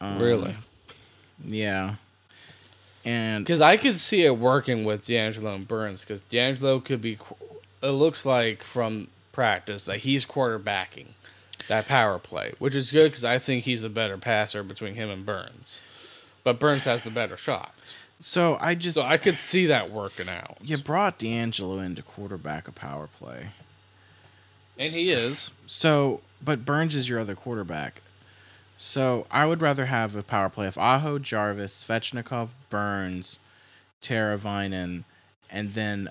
[0.00, 0.54] Um, Really?
[1.44, 1.96] Yeah.
[3.04, 6.04] And Because I could see it working with DeAngelo and Burns.
[6.04, 7.18] Because DeAngelo could be,
[7.82, 9.08] it looks like from
[9.38, 11.06] practice that he's quarterbacking
[11.68, 15.08] that power play, which is good because I think he's a better passer between him
[15.10, 15.80] and Burns.
[16.42, 17.94] But Burns has the better shot.
[18.18, 20.58] so I just So I could see that working out.
[20.60, 23.50] you brought DeAngelo in to quarterback a power play.
[24.76, 25.52] And he is.
[25.66, 28.02] So, but Burns is your other quarterback.
[28.76, 33.38] So I would rather have a power play of Aho, Jarvis, Svechnikov, Burns,
[34.02, 35.04] Teravainen,
[35.48, 36.08] and then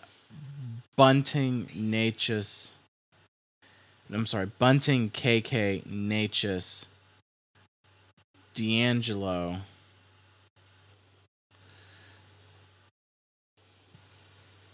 [0.96, 2.72] Bunting, Necas.
[4.12, 6.88] I'm sorry, Bunting, KK, Necas,
[8.56, 9.62] DeAngelo.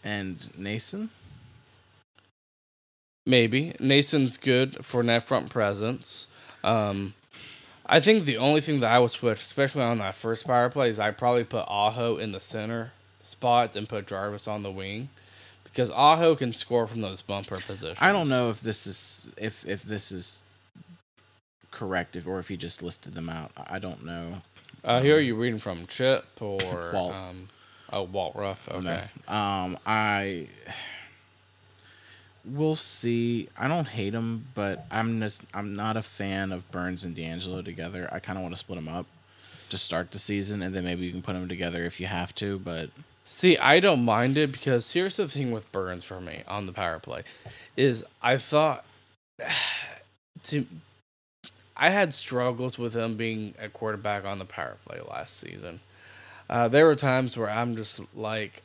[0.04, 1.10] And Noesen?
[3.26, 3.72] Maybe.
[3.80, 6.28] Noesen's good for net front presence.
[6.64, 7.14] Um,
[7.86, 10.90] I think the only thing that I would switch, especially on that first power play,
[10.90, 15.10] is I probably put Aho in the center spot and put Jarvis on the wing.
[15.74, 17.98] Because Aho can score from those bumper positions.
[18.00, 20.44] I don't know if this is if if this is
[21.72, 23.52] correct if or if he just listed them out.
[23.58, 24.44] I don't know.
[24.84, 27.14] Uh, here are you reading from Chip or Walt.
[27.14, 27.50] um,
[27.92, 28.70] oh Walt Ruff.
[28.70, 29.06] Okay.
[29.28, 30.48] Um, I
[32.46, 33.50] we'll see.
[33.58, 37.66] I don't hate him, but I'm just I'm not a fan of Burns and DeAngelo
[37.66, 38.08] together.
[38.12, 39.08] I kind of want to split them up
[39.70, 42.36] to start the season, and then maybe you can put them together if you have
[42.36, 42.60] to.
[42.60, 42.92] But
[43.26, 46.74] See, I don't mind it because here's the thing with Burns for me on the
[46.74, 47.24] power play,
[47.78, 48.86] is I thought
[50.44, 50.66] to
[51.76, 55.80] I had struggles with him being a quarterback on the power play last season.
[56.50, 58.62] Uh, there were times where I'm just like,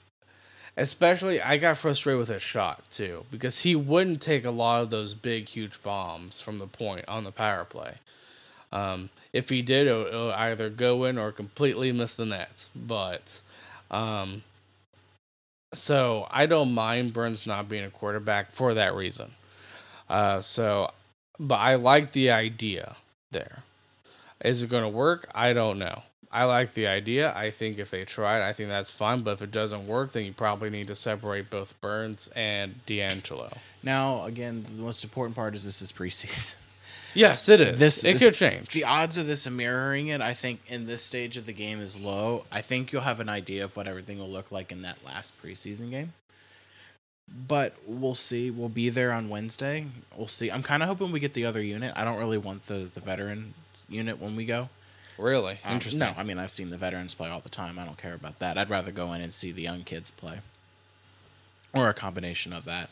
[0.77, 4.91] especially I got frustrated with his shot too because he wouldn't take a lot of
[4.91, 7.95] those big, huge bombs from the point on the power play.
[8.71, 12.69] Um, if he did, it'll, it'll either go in or completely miss the nets.
[12.77, 13.41] But
[13.91, 14.43] um,
[15.74, 19.32] so I don't mind Burns not being a quarterback for that reason.
[20.09, 20.91] Uh, so,
[21.39, 22.97] but I like the idea
[23.30, 23.62] there.
[24.45, 25.28] Is it going to work?
[25.34, 26.03] I don't know.
[26.30, 27.32] I like the idea.
[27.34, 29.20] I think if they try it, I think that's fine.
[29.20, 33.57] But if it doesn't work, then you probably need to separate both Burns and DeAngelo.
[33.82, 36.55] now again, the most important part is this is preseason.
[37.19, 37.81] Yes, it is.
[37.81, 38.69] This it this- could change.
[38.69, 41.99] The odds of this mirroring it, I think, in this stage of the game is
[41.99, 42.45] low.
[42.53, 45.35] I think you'll have an idea of what everything will look like in that last
[45.43, 46.12] preseason game.
[47.29, 48.51] But we'll see.
[48.51, 49.87] We'll be there on Wednesday.
[50.16, 50.51] We'll see.
[50.51, 51.93] I'm kind of hoping we get the other unit.
[51.97, 53.53] I don't really want the the veteran
[53.89, 54.69] unit when we go.
[55.19, 56.01] really Um, interesting.
[56.01, 57.79] No, I mean I've seen the veterans play all the time.
[57.79, 58.57] I don't care about that.
[58.57, 60.39] I'd rather go in and see the young kids play,
[61.75, 62.91] or a combination of that.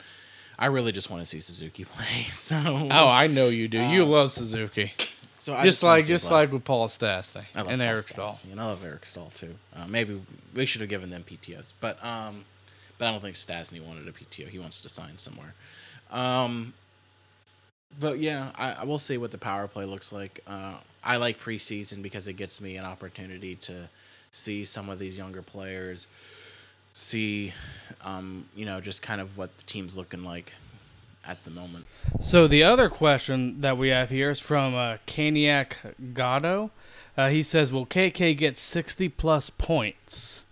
[0.58, 2.22] I really just want to see Suzuki play.
[2.30, 2.56] So
[2.90, 3.78] Oh, I know you do.
[3.80, 4.92] you Uh, love Suzuki.
[5.38, 6.40] so I just wanna like just play.
[6.40, 8.40] like with Paul Stastny and Paul Eric Staal.
[8.50, 9.54] And I love Eric Staal too.
[9.74, 10.20] Uh, maybe
[10.54, 12.44] we should have given them PTOs, but um,
[12.98, 14.48] but I don't think Stastny wanted a PTO.
[14.48, 15.54] He wants to sign somewhere.
[16.10, 16.72] Um,
[17.98, 20.40] But yeah, I, I will see what the power play looks like.
[20.46, 23.88] Uh, I like preseason because it gets me an opportunity to
[24.32, 26.06] see some of these younger players,
[26.96, 27.52] see,
[28.04, 30.54] um, you know, just kind of what the team's looking like
[31.26, 31.86] at the moment.
[32.20, 35.74] So the other question that we have here is from uh, Caniac
[36.14, 36.70] Gatto.
[37.16, 40.44] Uh, he says, "Will KK get sixty plus points?"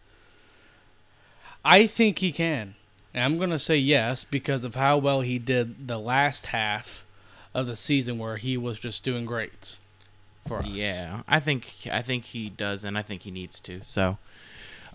[1.64, 2.74] I think he can,
[3.14, 7.04] and I'm gonna say yes because of how well he did the last half
[7.54, 9.78] of the season, where he was just doing great
[10.46, 10.66] for us.
[10.66, 13.82] Yeah, I think I think he does, and I think he needs to.
[13.82, 14.18] So,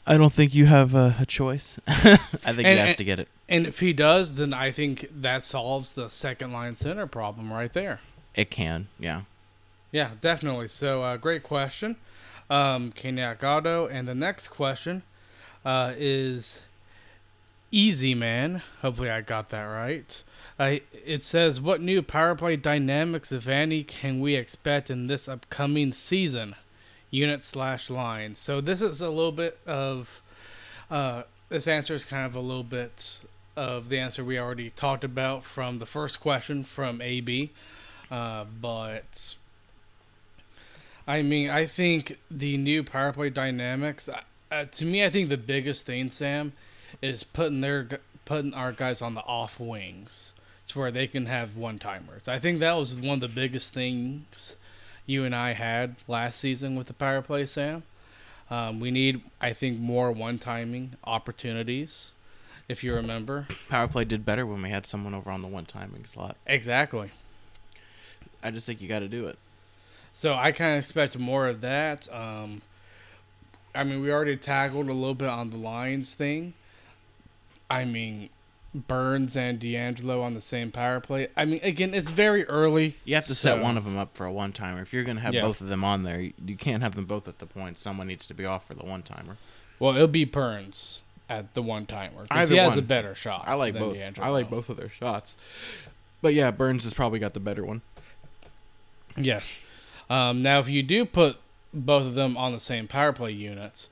[0.10, 1.80] I don't think you have a, a choice.
[1.88, 3.28] I think And- he has and- to get it.
[3.48, 7.72] And if he does, then I think that solves the second line center problem right
[7.74, 8.00] there.
[8.36, 9.22] It can, yeah.
[9.92, 10.68] Yeah, definitely.
[10.68, 11.96] So, uh, great question,
[12.50, 13.88] um, Caniac Otto.
[13.88, 15.02] And the next question
[15.66, 16.62] uh, is
[17.72, 18.62] Easy Man.
[18.82, 20.24] Hopefully, I got that right.
[20.60, 25.28] Uh, it says, What new power play dynamics, if any, can we expect in this
[25.28, 26.56] upcoming season?
[27.12, 28.36] Unit slash line.
[28.36, 30.22] So, this is a little bit of.
[30.90, 33.24] Uh, this answer is kind of a little bit
[33.56, 37.52] of the answer we already talked about from the first question from AB.
[38.10, 39.36] Uh, but
[41.08, 44.08] I mean, I think the new power play dynamics.
[44.52, 46.54] Uh, to me, I think the biggest thing, Sam,
[47.02, 47.88] is putting their
[48.26, 50.34] putting our guys on the off wings,
[50.68, 52.28] to where they can have one timers.
[52.28, 54.56] I think that was one of the biggest things
[55.10, 57.84] you and I had last season with the power play, Sam.
[58.52, 62.12] Um, we need, I think, more one timing opportunities.
[62.68, 65.66] If you remember, Power play did better when we had someone over on the one
[65.66, 66.38] timing slot.
[66.46, 67.10] exactly.
[68.44, 69.38] I just think you got to do it.
[70.14, 72.08] So I kind of expect more of that.
[72.14, 72.62] Um,
[73.74, 76.54] I mean, we already tackled a little bit on the Lions thing.
[77.70, 78.30] I mean,
[78.74, 81.30] Burns and DeAngelo on the same power play.
[81.36, 82.96] I mean, again, it's very early.
[83.04, 84.82] You have to set one of them up for a one timer.
[84.82, 85.42] If you're going to have Yeah.
[85.42, 87.80] both of them on there, you, can't have them both at the point.
[87.80, 89.38] Someone needs to be off for the one timer.
[89.80, 92.80] Well, it'll be Burns at the one timer because he has one.
[92.80, 93.46] a better shot.
[93.48, 93.98] I like both.
[93.98, 94.20] DeAngelo.
[94.20, 95.36] I like both of their shots.
[96.22, 97.82] But yeah, Burns has probably got the better one.
[99.18, 99.60] Yes.
[100.10, 101.38] Um, now, if you do put
[101.74, 103.88] both of them on the same power play units,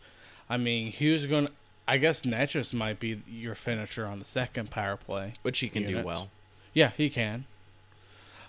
[0.50, 1.52] I mean, who's going to.
[1.88, 5.34] I guess Necas might be your finisher on the second power play.
[5.42, 6.30] Which he can do well.
[6.74, 7.46] Yeah, he can.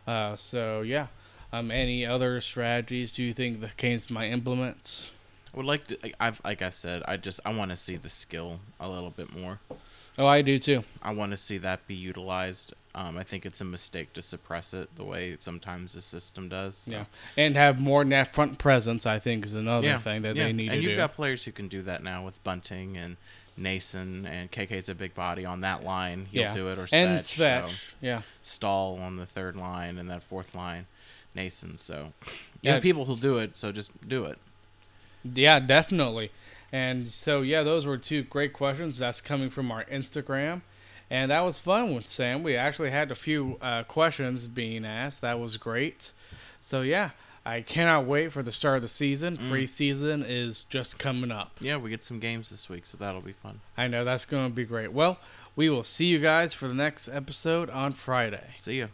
[0.07, 1.07] Uh, so, yeah.
[1.53, 5.12] Um, any other strategies do you think the Canes might implement?
[5.53, 5.99] I would like to.
[6.20, 9.34] I've like I said, I just I want to see the skill a little bit
[9.34, 9.61] more.
[10.18, 10.82] Oh, I do too.
[11.00, 12.74] I want to see that be utilized.
[12.94, 16.78] Um, I think it's a mistake to suppress it the way sometimes the system does.
[16.78, 16.90] so.
[16.90, 17.04] Yeah.
[17.36, 20.44] And have more net front presence, I think, is another thing that yeah.
[20.44, 20.74] they need to do.
[20.74, 20.96] and you've do.
[20.96, 23.16] got players who can do that now with Bunting and
[23.58, 26.26] Noesen and KK's a big body on that line.
[26.32, 26.54] He'll yeah.
[26.54, 26.92] do it or Svetch.
[26.92, 28.22] and so Yeah.
[28.42, 30.86] Staal on the third line and that fourth line,
[31.36, 31.78] Noesen.
[31.78, 32.74] So you Yeah.
[32.74, 33.56] have people who'll do it.
[33.56, 34.38] So just do it.
[35.22, 36.30] Yeah, definitely.
[36.72, 38.98] And so, yeah, those were two great questions.
[38.98, 40.62] That's coming from our Instagram.
[41.10, 42.42] And that was fun with Sam.
[42.42, 45.22] We actually had a few uh, questions being asked.
[45.22, 46.12] That was great.
[46.60, 47.10] So, yeah,
[47.46, 49.38] I cannot wait for the start of the season.
[49.38, 51.52] Preseason is just coming up.
[51.60, 53.60] Yeah, we get some games this week, so that'll be fun.
[53.76, 54.92] I know that's going to be great.
[54.92, 55.18] Well,
[55.56, 58.54] we will see you guys for the next episode on Friday.
[58.60, 58.88] See ya.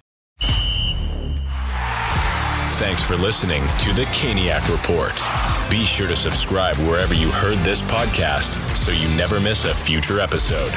[2.78, 5.43] Thanks for listening to the Caniac Report.
[5.74, 10.20] Be sure to subscribe wherever you heard this podcast so you never miss a future
[10.20, 10.70] episode.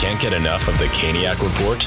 [0.00, 1.84] Can't get enough of the Caniac Report?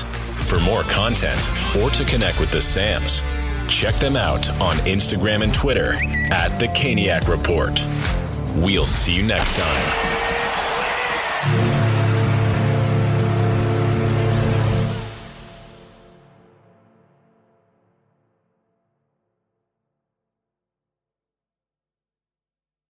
[0.48, 3.22] For more content or to connect with the Sams,
[3.68, 5.96] check them out on Instagram and Twitter
[6.32, 7.86] at the Caniac Report.
[8.64, 9.84] We'll see you next time.